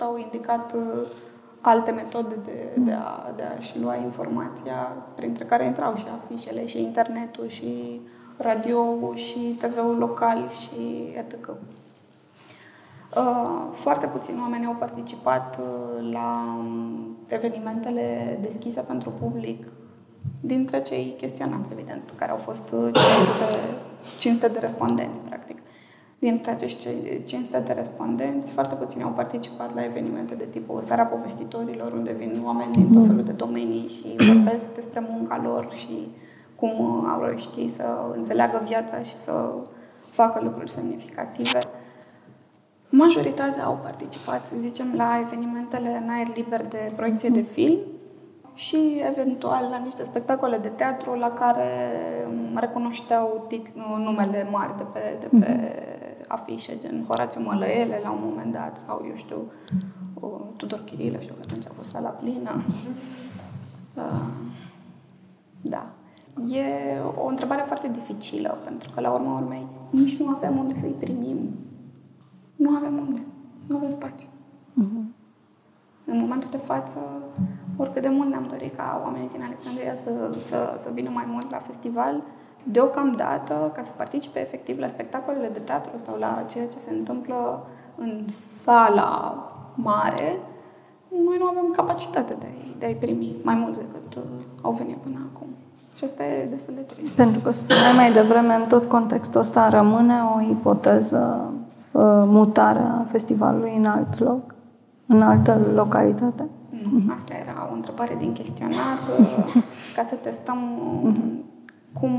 [0.01, 1.09] au indicat uh,
[1.61, 6.83] alte metode de, de, a, de a-și lua informația, printre care intrau și afișele, și
[6.83, 8.01] internetul, și
[8.37, 11.51] radio și TV-ul local, și etc.
[13.17, 19.67] Uh, Foarte puțini oameni au participat uh, la um, evenimentele deschise pentru public,
[20.41, 22.97] dintre cei chestionați, evident, care au fost uh, 500,
[24.19, 25.59] 500 de respondenți, practic.
[26.19, 26.89] Dintre acești
[27.25, 32.43] 500 de respondenți, foarte puțini au participat la evenimente de tipul Seara Povestitorilor, unde vin
[32.45, 36.09] oameni din tot felul de domenii și vorbesc despre munca lor și
[36.57, 37.85] cum uh, au reușit să
[38.17, 39.33] înțeleagă viața și să
[40.11, 41.59] facă lucruri semnificative.
[42.91, 47.79] Majoritatea au participat, să zicem, la evenimentele în aer liber de proiecție de film
[48.55, 51.69] și eventual la niște spectacole de teatru la care
[52.29, 55.75] um, recunoșteau titlu, numele mari de pe, de pe
[56.29, 59.53] afișe, gen Horațiu Mălăele la un moment dat sau, eu știu,
[60.21, 60.27] o,
[60.57, 62.63] Tudor Chirilă, știu că atunci a fost sala plină.
[63.95, 64.27] Uh,
[65.61, 65.87] da.
[66.49, 66.65] E
[67.17, 71.39] o întrebare foarte dificilă, pentru că, la urma urmei, nici nu avem unde să-i primim.
[72.61, 73.23] Nu avem unde.
[73.69, 74.29] Nu avem spațiu.
[76.05, 76.99] În momentul de față,
[77.77, 81.51] oricât de mult ne-am dorit ca oamenii din Alexandria să, să, să vină mai mult
[81.51, 82.23] la festival,
[82.63, 87.67] deocamdată, ca să participe efectiv la spectacolele de teatru sau la ceea ce se întâmplă
[87.97, 89.45] în sala
[89.75, 90.39] mare,
[91.09, 94.23] noi nu avem capacitate de a-i, de a primi mai mulți decât uh,
[94.63, 95.47] au venit până acum.
[95.97, 97.17] Și asta e destul de trist.
[97.17, 101.60] Pentru că spuneai mai devreme, în tot contextul ăsta rămâne o ipoteză uh,
[102.27, 104.55] mutarea festivalului în alt loc,
[105.07, 106.49] în altă localitate?
[106.71, 109.63] Nu, asta era o întrebare din chestionar uh,
[109.97, 110.59] ca să testăm
[111.05, 111.13] uh,
[112.01, 112.13] cum,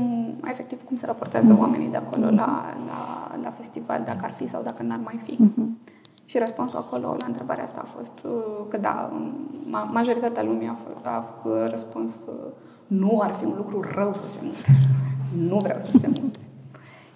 [0.44, 4.62] efectiv, cum se raportează oamenii de acolo la, la, la festival, dacă ar fi sau
[4.62, 5.38] dacă n-ar mai fi.
[6.24, 8.30] Și răspunsul acolo la întrebarea asta a fost uh,
[8.68, 9.12] că da,
[9.92, 12.32] majoritatea lumii a, f- a răspuns că
[12.86, 14.80] nu ar fi un lucru rău să se mute.
[15.48, 16.38] Nu vreau să se mute.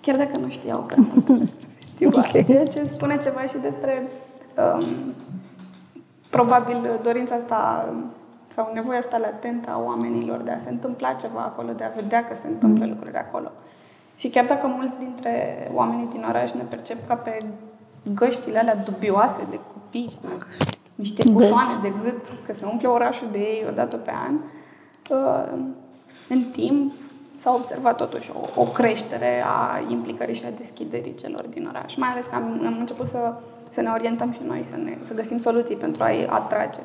[0.00, 1.66] Chiar dacă nu știau prea mult despre
[1.99, 2.24] festival.
[2.28, 2.44] Okay.
[2.44, 4.09] Ceea ce spune ceva și despre
[4.57, 5.14] um,
[6.30, 7.88] probabil dorința asta
[8.55, 12.24] sau nevoia asta latentă a oamenilor de a se întâmpla ceva acolo, de a vedea
[12.24, 12.90] că se întâmplă mm.
[12.90, 13.51] lucruri acolo.
[14.16, 17.38] Și chiar dacă mulți dintre oamenii din oraș ne percep ca pe
[18.14, 20.11] găștile alea dubioase de copii,
[20.94, 24.34] niște butoane de gât, că se umple orașul de ei odată pe an,
[25.11, 25.59] uh,
[26.28, 26.92] în timp
[27.37, 31.95] s-a observat totuși o, o creștere a implicării și a deschiderii celor din oraș.
[31.97, 33.34] Mai ales că am, am început să,
[33.70, 36.80] să ne orientăm și noi, să, ne, să găsim soluții pentru a-i atrage.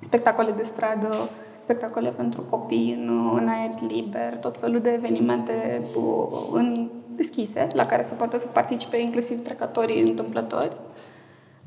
[0.00, 1.28] Spectacole de stradă,
[1.58, 7.84] spectacole pentru copii în, în aer liber, tot felul de evenimente uh, în deschise, la
[7.84, 10.76] care să poată să participe inclusiv trecătorii întâmplători.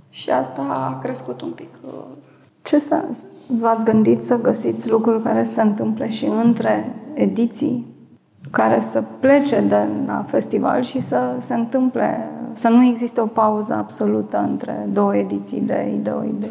[0.10, 1.70] Și asta a crescut un pic.
[1.86, 2.04] Uh,
[2.62, 7.86] Ce sens v-ați gândit să găsiți lucruri care se întâmple și între ediții,
[8.52, 13.74] care să plece de la festival și să se întâmple, să nu existe o pauză
[13.74, 16.50] absolută între două ediții de ideoide?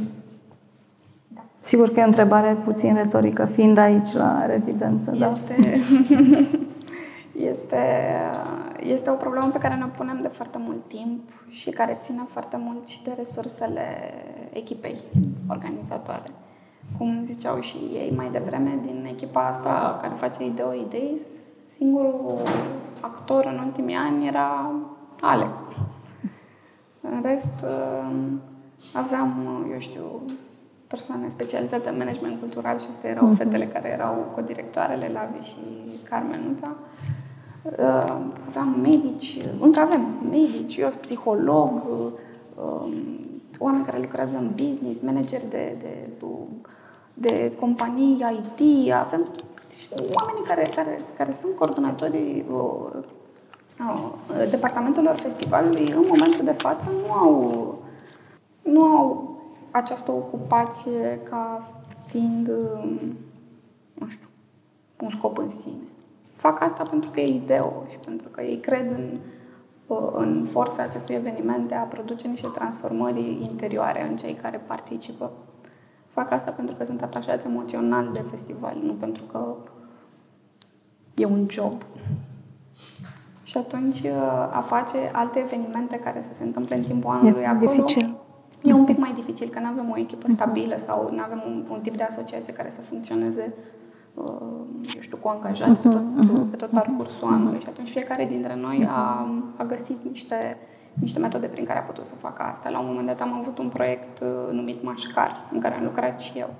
[1.29, 1.41] Da.
[1.61, 5.11] Sigur că e o întrebare puțin retorică, fiind aici la rezidență.
[5.15, 5.69] Este, da?
[7.51, 7.83] este,
[8.81, 12.57] este o problemă pe care ne punem de foarte mult timp și care ține foarte
[12.65, 13.87] mult și de resursele
[14.53, 15.03] echipei
[15.49, 16.27] organizatoare.
[16.99, 21.23] Cum ziceau și ei mai devreme, din echipa asta care face Ideo Ideis,
[21.79, 22.39] singurul
[23.01, 24.73] actor în ultimii ani era
[25.21, 25.59] Alex.
[27.01, 27.55] În rest,
[28.93, 30.03] aveam, eu știu,
[30.87, 33.37] persoane specializate în management cultural și astea erau uh-huh.
[33.37, 35.55] fetele care erau codirectoarele, Lavi și
[36.09, 36.75] Carmenuța.
[37.63, 40.01] Uh, aveam medici, încă avem
[40.31, 41.83] medici, eu sunt psiholog,
[42.55, 42.97] uh,
[43.59, 46.09] oameni care lucrează în business, manageri de, de,
[47.15, 48.25] de companii
[48.59, 49.27] IT, avem
[49.91, 52.91] oamenii care, care, care sunt coordonatorii uh,
[53.81, 57.75] uh, departamentelor festivalului în momentul de față nu au,
[58.63, 59.37] nu au
[59.73, 61.73] această ocupație ca
[62.07, 63.17] fiind, um,
[63.95, 64.29] nu știu,
[65.01, 65.83] un scop în sine.
[66.35, 69.19] Fac asta pentru că e ideo și pentru că ei cred în,
[69.87, 75.31] uh, în forța acestui eveniment de a produce niște transformări interioare în cei care participă.
[76.09, 79.55] Fac asta pentru că sunt atașați emoțional de festival, nu pentru că
[81.19, 81.73] e un job.
[83.43, 84.11] Și atunci uh,
[84.51, 88.15] a face alte evenimente care să se întâmple în timpul anului e acolo dificil.
[88.63, 91.65] e un pic mai dificil, că nu avem o echipă stabilă sau nu avem un,
[91.71, 93.55] un tip de asociație care să funcționeze
[94.15, 94.25] uh,
[94.95, 96.03] eu știu, cu angajați pe tot,
[96.51, 97.61] pe tot parcursul anului.
[97.61, 100.57] Și atunci fiecare dintre noi a, a găsit niște,
[100.93, 102.71] niște metode prin care a putut să facă asta.
[102.71, 106.21] La un moment dat am avut un proiect uh, numit Mașcar, în care am lucrat
[106.21, 106.51] și eu.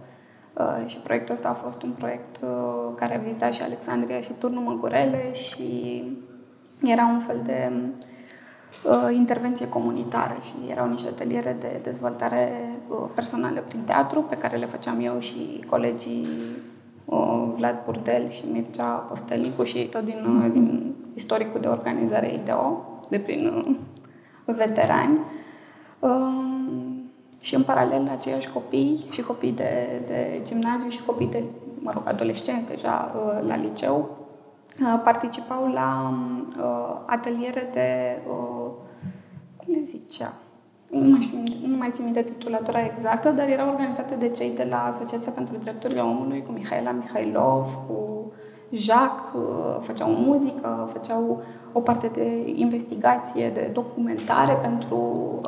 [0.55, 4.63] Uh, și proiectul ăsta a fost un proiect uh, care viza și Alexandria și Turnul
[4.63, 6.03] Măgurele și
[6.83, 7.73] era un fel de
[8.85, 12.53] uh, intervenție comunitară și erau niște ateliere de dezvoltare
[13.15, 16.27] personală prin teatru pe care le făceam eu și colegii
[17.57, 23.77] Vlad Burdel și Mircea Postelnicu și tot din, din istoricul de organizare IDEO, de prin
[24.45, 25.19] veterani.
[27.41, 31.43] Și în paralel aceiași copii și copii de, de gimnaziu și copii de,
[31.79, 34.17] mă rog, adolescenți deja uh, la liceu,
[34.83, 36.15] uh, participau la
[36.59, 38.19] uh, ateliere de,
[39.57, 40.33] cum le zicea,
[40.91, 44.67] nu mai, știu, nu mai țin minte titulatura exactă, dar erau organizate de cei de
[44.71, 48.33] la Asociația pentru Drepturile Omului, cu Mihaela Mihailov, cu
[48.71, 49.43] Jacques,
[49.81, 51.43] făceau muzică, făceau
[51.73, 54.97] o parte de investigație, de documentare pentru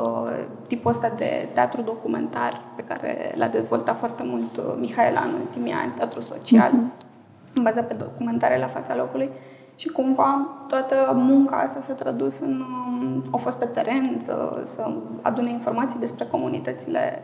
[0.03, 0.31] uh,
[0.67, 5.73] tipul ăsta de teatru documentar pe care l-a dezvoltat foarte mult uh, Mihaela în ultimii
[5.73, 7.63] ani, teatru social, mm-hmm.
[7.63, 9.31] bazat pe documentare la fața locului.
[9.75, 12.61] Și cumva toată munca asta s-a tradus în...
[12.61, 14.93] Um, au fost pe teren să, să
[15.23, 17.23] adune informații despre comunitățile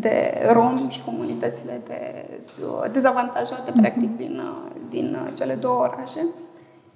[0.00, 2.28] de romi și comunitățile de
[2.62, 3.80] uh, dezavantajate, mm-hmm.
[3.80, 6.26] practic, din, uh, din uh, cele două orașe.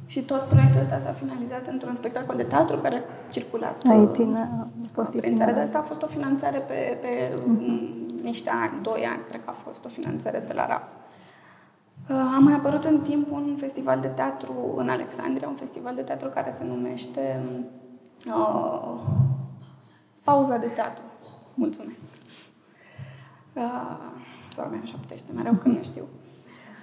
[0.07, 4.51] Și tot proiectul ăsta s-a finalizat într-un spectacol de teatru care a circulat a itine,
[4.59, 5.53] a fost prin țară.
[5.53, 8.23] De asta a fost o finanțare pe, pe uh-huh.
[8.23, 10.89] niște ani, doi ani, cred că a fost o finanțare de la RAF.
[12.11, 16.03] Uh, am mai apărut în timp un festival de teatru în Alexandria, un festival de
[16.03, 17.41] teatru care se numește
[18.27, 19.01] uh,
[20.25, 21.03] Pauza de teatru.
[21.55, 22.20] Mulțumesc.
[23.53, 23.99] Uh,
[24.51, 26.05] Sora mea șoptește mereu când nu știu.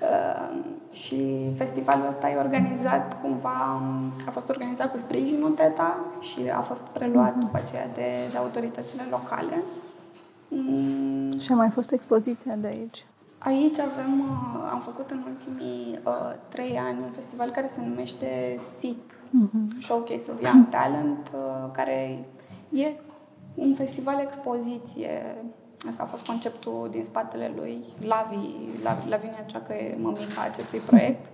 [0.01, 3.81] Uh, și festivalul ăsta e organizat cumva,
[4.27, 7.39] a fost organizat cu sprijinul TETA și a fost preluat mhm.
[7.39, 9.63] după aceea de, de autoritățile locale.
[10.47, 11.37] Mm.
[11.37, 13.05] Și a mai fost expoziția de aici?
[13.37, 16.13] Aici avem, uh, am făcut în ultimii uh,
[16.47, 19.81] trei ani un festival care se numește SIT, uh-huh.
[19.81, 22.25] Showcase of Young Talent, uh, care
[22.69, 22.87] e
[23.55, 25.35] un festival expoziție.
[25.89, 28.35] Asta a fost conceptul din spatele lui Lavi,
[28.83, 31.25] Lavi Lavinia, cea că e mămica acestui proiect.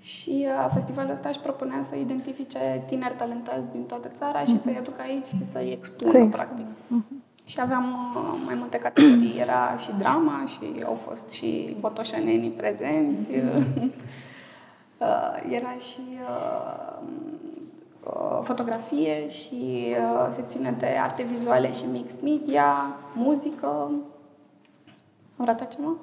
[0.00, 4.46] Și uh, festivalul ăsta își propunea să identifice tineri talentați din toată țara uh-huh.
[4.46, 6.64] și să-i aducă aici și să-i expună, să practic.
[6.66, 7.22] Uh-huh.
[7.44, 9.38] Și aveam uh, mai multe categorii.
[9.38, 13.28] Era și drama și au fost și botoșanenii prezenți.
[15.02, 16.98] Uh, era și uh,
[18.42, 19.94] fotografie și
[20.28, 22.74] secțiune de arte vizuale și mixed media,
[23.14, 23.66] muzică.
[25.36, 25.96] Am ratat ceva?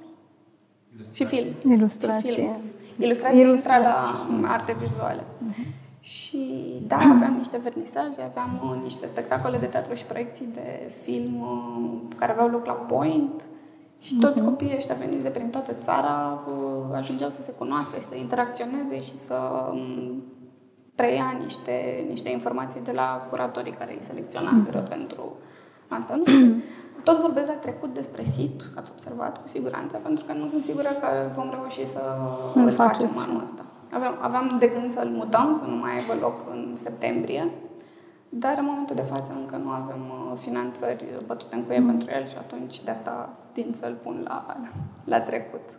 [1.13, 1.47] Și film.
[1.71, 2.29] Ilustrație.
[2.29, 2.51] Și film.
[2.97, 4.41] Ilustrație, Ilustrație.
[4.41, 5.21] la arte vizuale.
[5.21, 5.79] Uh-huh.
[5.99, 6.47] Și
[6.87, 12.15] da, aveam niște vernisaje, aveam uh, niște spectacole de teatru și proiecții de film uh,
[12.15, 13.43] care aveau loc la Point
[13.99, 14.45] și toți uh-huh.
[14.45, 18.97] copiii ăștia veniți de prin toată țara uh, ajungeau să se cunoască și să interacționeze
[18.97, 19.35] și să
[19.71, 20.23] um,
[20.99, 24.89] preia niște, niște informații de la curatorii care îi selecționaseră uh-huh.
[24.89, 25.35] pentru
[25.87, 26.15] asta.
[26.15, 26.55] Nu știu.
[27.03, 30.89] Tot vorbesc la trecut despre sit, ați observat cu siguranță, pentru că nu sunt sigură
[31.01, 32.01] că vom reuși să
[32.53, 33.65] îl facem anul ăsta.
[33.91, 37.51] Aveam, aveam de gând să-l mutăm, să nu mai aibă loc în septembrie,
[38.29, 41.85] dar în momentul de față încă nu avem uh, finanțări bătute în cuie mm.
[41.85, 44.45] pentru el și atunci de asta tind să-l pun la,
[45.03, 45.69] la trecut.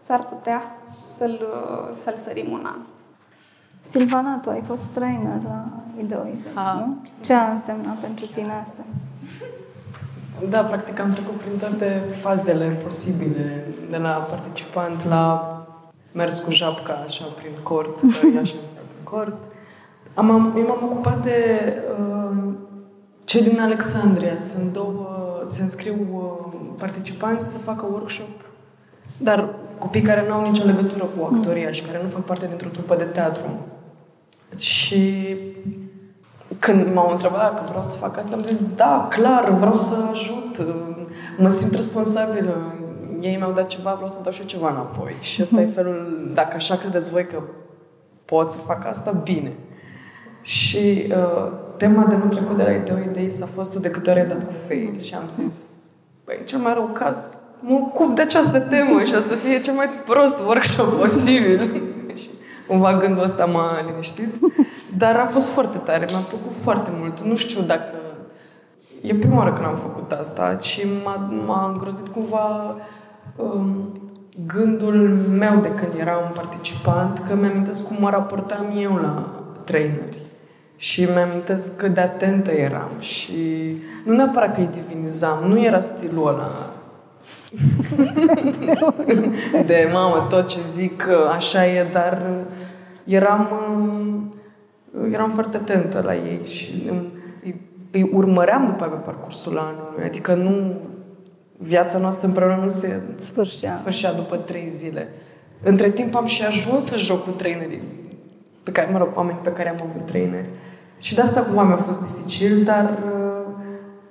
[0.00, 0.62] S-ar putea
[1.08, 2.80] să-l, uh, să-l sărim un an.
[3.80, 5.68] Silvana, tu ai fost trainer la
[6.02, 6.96] Ideoidex, nu?
[7.24, 8.84] Ce a însemnat pentru tine asta?
[10.48, 15.54] Da, practic am trecut prin toate fazele posibile, de la participant la
[16.12, 19.44] mers cu japca așa prin cort, că ea și stat în cort.
[20.14, 22.52] Am, am, eu m-am ocupat de uh,
[23.24, 24.36] cei din Alexandria.
[24.36, 25.06] Sunt două,
[25.44, 28.49] se înscriu uh, participanți să facă workshop,
[29.22, 32.68] dar copii care nu au nicio legătură cu actoria și care nu fac parte dintr-o
[32.68, 33.66] trupă de teatru.
[34.56, 35.36] Și
[36.58, 40.66] când m-au întrebat că vreau să fac asta, am zis, da, clar, vreau să ajut,
[41.38, 42.74] mă simt responsabilă
[43.20, 45.12] ei mi-au dat ceva, vreau să dau și eu ceva înapoi.
[45.20, 47.42] Și ăsta e felul, dacă așa credeți voi că
[48.24, 49.52] pot să fac asta, bine.
[50.42, 54.20] Și uh, tema de nu trecut de la idei idei s-a fost de câte ori
[54.20, 55.00] ai dat cu fail.
[55.00, 55.78] Și am zis,
[56.24, 59.74] băi, cel mai rău caz, mă ocup de această temă și o să fie cel
[59.74, 61.82] mai prost workshop posibil.
[62.14, 62.28] și
[62.66, 64.34] cumva gândul ăsta m-a liniștit.
[64.96, 67.20] Dar a fost foarte tare, mi-a plăcut foarte mult.
[67.20, 67.94] Nu știu dacă...
[69.02, 72.76] E prima oară când am făcut asta și m-a, m-a îngrozit cumva
[73.36, 73.98] um,
[74.46, 77.52] gândul meu de când eram un participant, că mi-am
[77.88, 79.28] cum mă raportam eu la
[79.64, 80.16] traineri.
[80.76, 81.28] Și mi-am
[81.76, 86.69] cât de atentă eram și nu neapărat că îi divinizam, nu era stilul ăla
[89.66, 92.22] de mamă, tot ce zic așa e, dar
[93.04, 93.48] eram,
[95.12, 96.90] eram foarte atentă la ei și
[97.42, 100.04] îi, îi urmăream după pe parcursul anului.
[100.04, 100.80] Adică nu
[101.58, 103.72] viața noastră împreună nu se sfârșea.
[103.72, 105.08] sfârșea după trei zile.
[105.62, 107.82] Între timp am și ajuns să joc cu trainerii
[108.62, 110.48] pe care, mă rog, oameni pe care am avut traineri.
[110.98, 113.29] Și de asta cumva mi-a fost dificil, dar uh,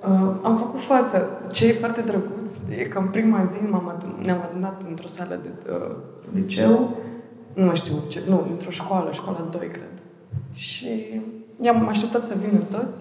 [0.01, 1.41] uh, am făcut față.
[1.51, 5.39] Ce e foarte drăguț e că în prima zi m-am adun- ne-am adunat într-o sală
[5.41, 5.95] de uh,
[6.33, 6.97] liceu,
[7.53, 9.83] nu mai știu, ce, nu, într-o școală, școala 2, cred.
[10.53, 11.21] Și
[11.61, 12.99] i-am așteptat să vină toți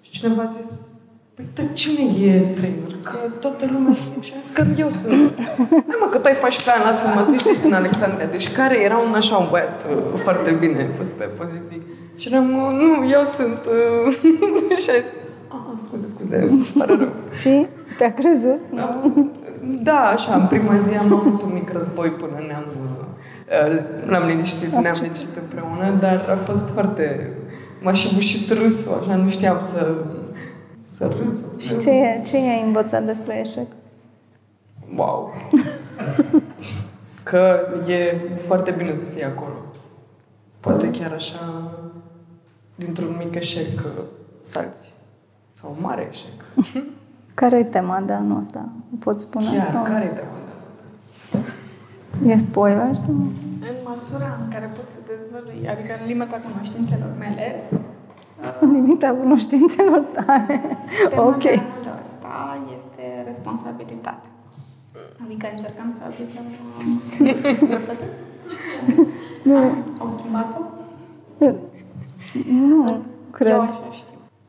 [0.00, 0.94] și cineva a zis,
[1.34, 2.92] Păi, dar cine e trainer?
[3.02, 5.32] Că toată lumea și am zis că eu sunt.
[5.68, 8.26] Hai mă, că tu ai 14 ani, lasă-mă, tu ești din Alexandria.
[8.26, 11.82] Deci care era un așa un băiat uh, foarte bine pus pe poziții.
[12.16, 13.60] Și eram, uh, nu, eu sunt...
[14.06, 14.14] Uh,
[14.82, 15.23] și a zis, ah,
[15.76, 17.12] scuze, scuze, pare rău.
[17.40, 17.66] Și
[17.98, 18.58] te-a crezut?
[18.74, 19.02] Da,
[19.82, 22.64] da, așa, în prima zi am avut un mic război până ne-am...
[24.04, 27.30] L-am liniștit, ne-am liniștit împreună, dar a fost foarte...
[27.82, 29.94] M-a și bușit râsul, așa, nu știam să
[30.96, 31.44] să râți.
[31.58, 33.66] Și ce, ce ai învățat despre eșec?
[34.96, 35.32] Wow!
[37.22, 39.54] că e foarte bine să fii acolo.
[40.60, 41.70] Poate chiar așa,
[42.74, 43.82] dintr-un mic eșec,
[44.40, 44.93] salți.
[45.64, 46.38] Sau un mare eșec.
[47.40, 48.68] care e tema de anul ăsta?
[48.98, 49.46] Poți spune?
[49.52, 49.82] Chiar, sau?
[49.82, 51.50] care e tema de anul ăsta?
[52.26, 53.14] E spoiler sau?
[53.14, 57.46] În măsura în care pot să dezvălui, adică în limita cunoștințelor mele,
[58.60, 60.60] În limita cunoștințelor tale.
[61.10, 61.42] tema ok.
[61.42, 64.28] de anul ăsta este responsabilitate.
[65.24, 66.44] Adică încercăm să aducem...
[67.68, 68.04] dreptate.
[69.42, 69.56] Nu,
[69.98, 70.60] Au schimbat-o?
[72.50, 73.52] nu, Eu cred.
[73.52, 74.03] așa știu.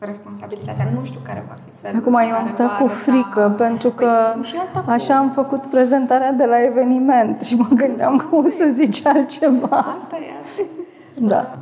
[0.05, 0.89] Responsabilitatea.
[0.93, 2.93] Nu știu care va fi felul Acum în eu am care stat va cu arăta-
[3.11, 7.55] frică pentru că Păi, și asta cu- așa am făcut prezentarea de la eveniment și
[7.55, 9.67] mă gândeam că o să zici altceva.
[9.97, 10.61] Asta e asta.
[11.19, 11.57] Da.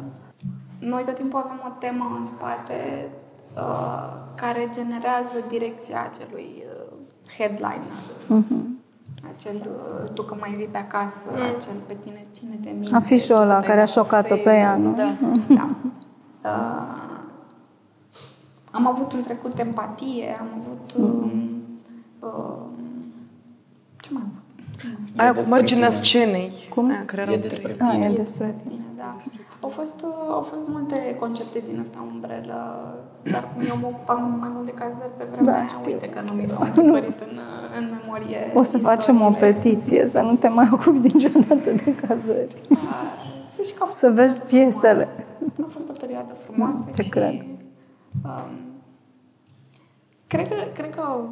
[0.79, 3.07] Noi tot timpul avem o temă în spate
[3.55, 6.93] uh, care generează direcția acelui uh,
[7.37, 7.95] headliner.
[9.35, 12.95] Acel uh, tu că mai vii pe acasă, acel pe tine cine te minte.
[12.95, 14.55] Afișul tu ăla că te-ai care a dat șocat-o pe fail.
[14.57, 14.95] ea, nu?
[14.95, 15.15] Da.
[15.47, 15.69] da.
[16.45, 17.12] Uh,
[18.77, 20.93] am avut în trecut empatie, am avut...
[20.97, 21.31] Um,
[22.19, 22.63] uh,
[24.03, 24.41] ce mai am avut?
[25.19, 25.99] Aia cu despre marginea tine.
[26.01, 26.51] scenei.
[26.73, 26.89] Cum?
[26.89, 27.87] Aia care E erau despre trei.
[27.89, 29.17] Ah, e E despre tine, da.
[29.61, 32.59] Au fost, uh, au fost multe concepte din asta umbrelă,
[33.31, 35.91] dar cum eu mă ocupam mai mult de cazări pe vremea Da, aia, știu.
[35.91, 39.53] uite că nu mi s-au întipărit în, uh, în memorie O să facem o istoriile.
[39.61, 42.55] petiție, să nu te mai ocupi niciodată de cazări.
[42.69, 42.77] Uh,
[43.49, 45.07] Să știi că a fost, Să vezi piesele.
[45.61, 47.09] a fost o perioadă frumoasă Te și...
[47.09, 47.45] cred.
[48.25, 48.51] Um,
[50.33, 51.29] cred că, cred că,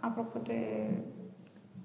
[0.00, 0.38] apropo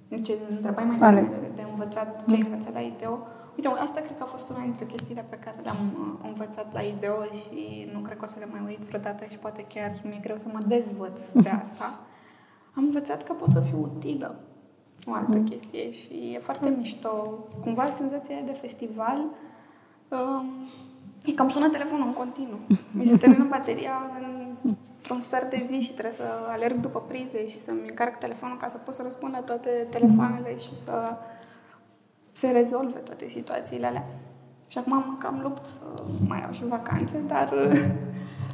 [0.10, 1.34] de ce întrebai mai Alex.
[1.34, 3.20] devreme, de învățat, ce ai învățat la IDEO,
[3.56, 6.80] uite, asta cred că a fost una dintre chestiile pe care le-am uh, învățat la
[6.82, 10.20] IDEO și nu cred că o să le mai uit vreodată și poate chiar mi-e
[10.22, 12.00] greu să mă dezvăț de asta.
[12.76, 14.40] Am învățat că pot să fiu utilă.
[15.06, 17.10] O altă chestie și e foarte mișto.
[17.62, 19.20] Cumva senzația aia de festival
[20.10, 20.46] um,
[21.26, 22.60] e cam sună telefonul în continuu.
[22.98, 23.92] Mi se termină bateria
[24.98, 28.68] într-un sfert de zi și trebuie să alerg după prize și să-mi încarc telefonul ca
[28.70, 31.18] să pot să răspund la toate telefoanele și să
[32.32, 34.06] se rezolve toate situațiile alea.
[34.68, 35.80] Și acum am cam lupt să
[36.28, 37.54] mai iau și vacanțe, dar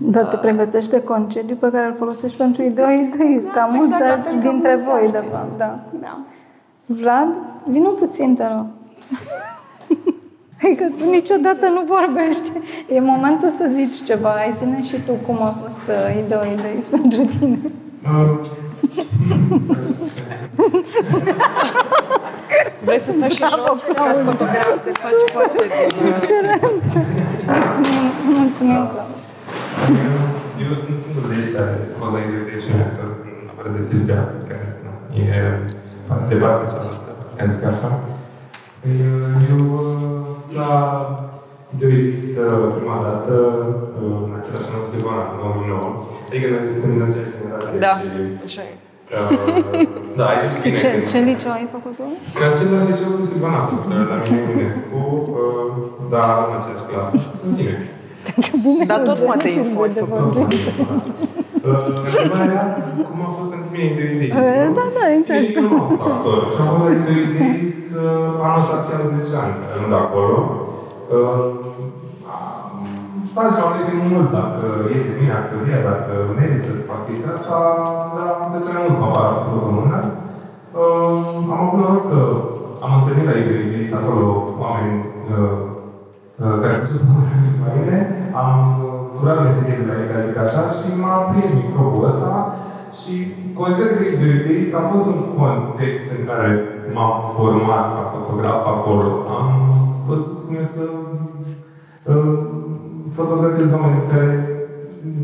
[0.02, 4.10] Dar te pregătești de concediu pe care îl folosești pentru idei ca Da, mulți exact,
[4.10, 5.32] la alți fel ca dintre mulți voi, de alții.
[5.32, 5.80] fapt, da.
[6.00, 6.20] da.
[6.86, 7.28] Vlad,
[7.66, 8.66] vină puțin, te rog.
[10.62, 12.50] Hai că tu niciodată nu vorbești.
[12.96, 14.32] E momentul să zici ceva.
[14.44, 17.60] Ai ține și tu cum a fost uh, idei, idei pentru tine.
[22.86, 26.08] Vrei să stai și jos ca fotograf, te faci parte din...
[26.12, 26.84] Excelent!
[27.56, 28.06] Mulțumim,
[28.38, 29.18] mulțumim, Claudia.
[30.66, 33.10] Eu sunt unul de ăștia de poza execuției actor,
[33.42, 34.92] în afară de Silvia, care nu,
[35.22, 35.38] e
[36.30, 37.90] de partea cealaltă, ca zic așa.
[38.82, 38.94] Păi,
[39.54, 40.70] Eu uh, la
[41.76, 42.24] Ideois
[42.78, 43.34] prima dată,
[44.02, 45.88] uh, în același an cu Silvana, în 2009.
[46.30, 47.78] Adică noi suntem din aceeași generație.
[47.86, 48.08] Da, și,
[48.50, 48.74] așa e.
[48.74, 49.88] uh,
[50.18, 50.78] Da, ai zis bine.
[50.84, 52.06] Ce, că- ce liceu ai făcut tu?
[52.40, 55.00] În același liceu cu Silvana a fost, uh, la mine Eminescu,
[55.42, 55.68] uh,
[56.14, 57.14] dar în aceeași clasă.
[57.60, 57.76] Bine.
[58.92, 60.20] Dar tot Eugen, Matei ce info ai de făcut.
[60.38, 60.64] vorbit.
[62.08, 62.66] Întrebarea era
[63.10, 64.32] cum a fost pentru mine idei idei.
[64.62, 65.56] Eh, da, da, exact.
[65.58, 67.54] Eu nu am actor și am fost la idei idei
[68.46, 70.38] anul ăsta chiar 10 ani, care nu de acolo.
[73.32, 77.34] Stați și am gândit mult dacă e de mine actoria, dacă merită să fac chestia
[77.38, 77.58] asta,
[78.16, 80.00] dar de ce mai mult mă apar făcut mână.
[81.54, 82.22] Am avut noroc că
[82.86, 84.26] am întâlnit la idei idei acolo
[84.64, 85.00] oameni
[85.34, 85.58] uh,
[86.42, 87.98] uh, care au făcut la mine,
[88.42, 88.52] am
[89.16, 92.30] furat meserie de la ei, ca zic așa, și m-a prins microbul ăsta
[93.00, 93.14] și
[93.60, 96.50] consider că X2Days a fost un context în care
[96.94, 99.08] m-am format ca fotograf acolo.
[99.38, 99.48] Am
[100.08, 100.84] văzut cum e să
[102.12, 102.40] uh,
[103.16, 104.30] fotografiez oameni care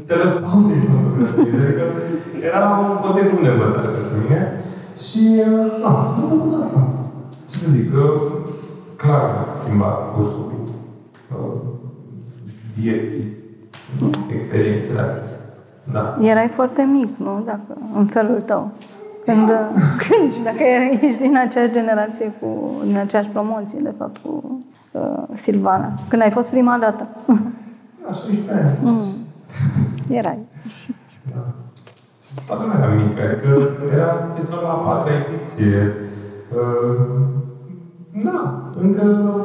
[0.07, 1.63] te lăsau să-i fotografie.
[1.63, 1.85] Adică
[2.49, 4.41] era un context bun de învățare pentru mine.
[5.05, 6.81] Și, uh, da, am făcut asta.
[7.49, 8.21] Ce să zic, uh,
[9.01, 10.51] clar că a schimbat cursul
[11.35, 11.55] uh,
[12.79, 13.25] vieții,
[14.35, 15.34] experiențele astea.
[15.91, 16.17] Da.
[16.19, 17.41] Erai foarte mic, nu?
[17.45, 18.71] Dacă, în felul tău.
[19.25, 19.51] Când,
[20.07, 20.63] când dacă
[21.01, 24.59] ești din aceeași generație cu, din aceeași promoție, de fapt, cu
[24.91, 25.91] uh, Silvana.
[26.07, 27.07] Când ai fost prima dată.
[28.05, 28.51] Da, 16
[28.85, 29.01] ani.
[30.09, 30.39] Erai.
[31.35, 31.41] Da.
[32.47, 35.93] Toată lumea era mică, adică era festival la a patra ediție.
[36.55, 37.23] Uh,
[38.23, 39.01] Da, încă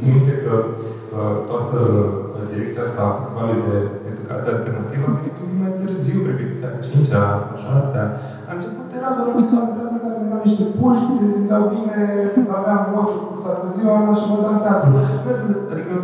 [0.00, 1.78] țin minte că uh, toată
[2.52, 3.76] direcția asta a festivalului de
[4.10, 7.24] educație alternativă a venit un pic mai târziu, cred că ediția 5 a
[7.62, 8.06] 6 -a.
[8.46, 11.96] La început era doar o festival de teatru care veneau niște puși, se simțeau bine,
[12.58, 14.88] aveam voce cu toată ziua și învățam teatru.
[15.72, 15.94] Adică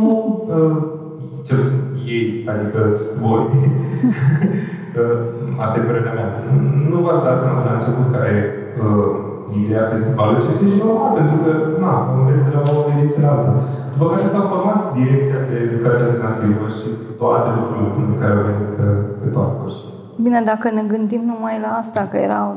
[0.00, 0.12] nu,
[0.54, 0.76] uh,
[1.46, 1.80] cel puțin
[2.14, 2.80] ei, adică
[3.22, 3.42] voi,
[5.62, 6.28] Asta e părerea mea.
[6.90, 8.40] Nu vă dați seama la început care e
[8.84, 9.12] uh,
[9.64, 11.50] ideea festivalului, ceea ce e normal, pentru că,
[11.84, 13.52] na, înveți de la o ediție la alta.
[13.92, 16.88] După care s-a format direcția de educație alternativă și
[17.20, 18.86] toate lucrurile până care au venit uh,
[19.20, 19.74] pe parcurs.
[20.24, 22.48] Bine, dacă ne gândim numai la asta, că erau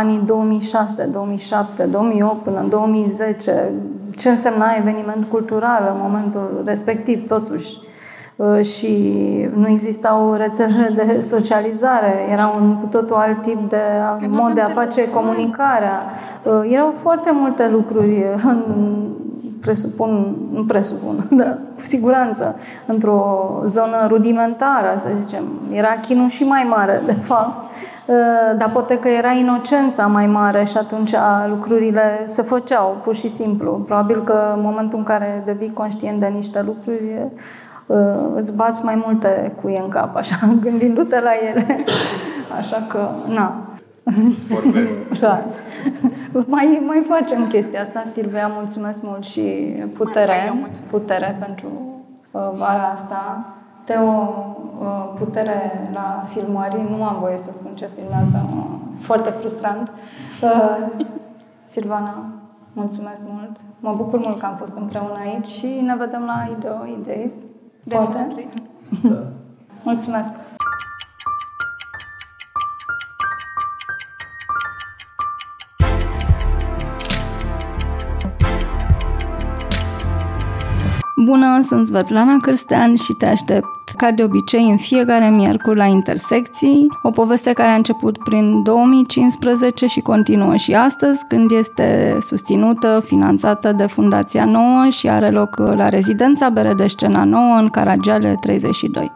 [0.00, 3.72] anii 2006, 2007, 2008 până în 2010,
[4.20, 7.88] ce însemna eveniment cultural în momentul respectiv, totuși Uh,
[8.62, 9.14] și
[9.54, 13.76] nu existau rețele de socializare, era un cu totul alt tip de
[14.28, 16.02] mod de a face comunicarea.
[16.42, 18.24] Uh, erau foarte multe lucruri,
[19.60, 22.56] presupun, nu presupun, dar cu siguranță,
[22.86, 25.44] într-o zonă rudimentară, să zicem.
[25.72, 27.70] Era chinul și mai mare, de fapt,
[28.06, 28.16] uh,
[28.58, 31.14] dar poate că era inocența mai mare și atunci
[31.48, 33.70] lucrurile se făceau, pur și simplu.
[33.86, 37.69] Probabil că în momentul în care devii conștient de niște lucruri, Uh,
[38.34, 41.84] îți bați mai multe cuie în cap, așa, gândindu-te la ele.
[42.58, 43.64] Așa că, na.
[45.20, 45.44] da.
[46.46, 49.42] mai, mai facem chestia asta, Silvia, mulțumesc mult și
[49.96, 51.68] putere, putere pentru
[52.30, 53.44] uh, vara asta.
[53.84, 54.34] Teo,
[54.80, 58.64] uh, putere la filmări, nu am voie să spun ce filmează, uh,
[58.98, 59.90] foarte frustrant.
[60.42, 61.04] Uh,
[61.64, 62.24] Silvana,
[62.72, 63.56] mulțumesc mult.
[63.80, 67.32] Mă bucur mult că am fost împreună aici și ne vedem la Ideo Ideas.
[67.88, 68.46] Poate?
[69.02, 69.32] Da.
[69.84, 70.32] Mulțumesc!
[81.30, 86.86] Bună, sunt Svetlana Cârstean și te aștept ca de obicei în fiecare miercuri la Intersecții,
[87.02, 93.72] o poveste care a început prin 2015 și continuă și astăzi, când este susținută, finanțată
[93.72, 99.12] de Fundația Nouă și are loc la rezidența Beredescena Nouă în Caragiale 32.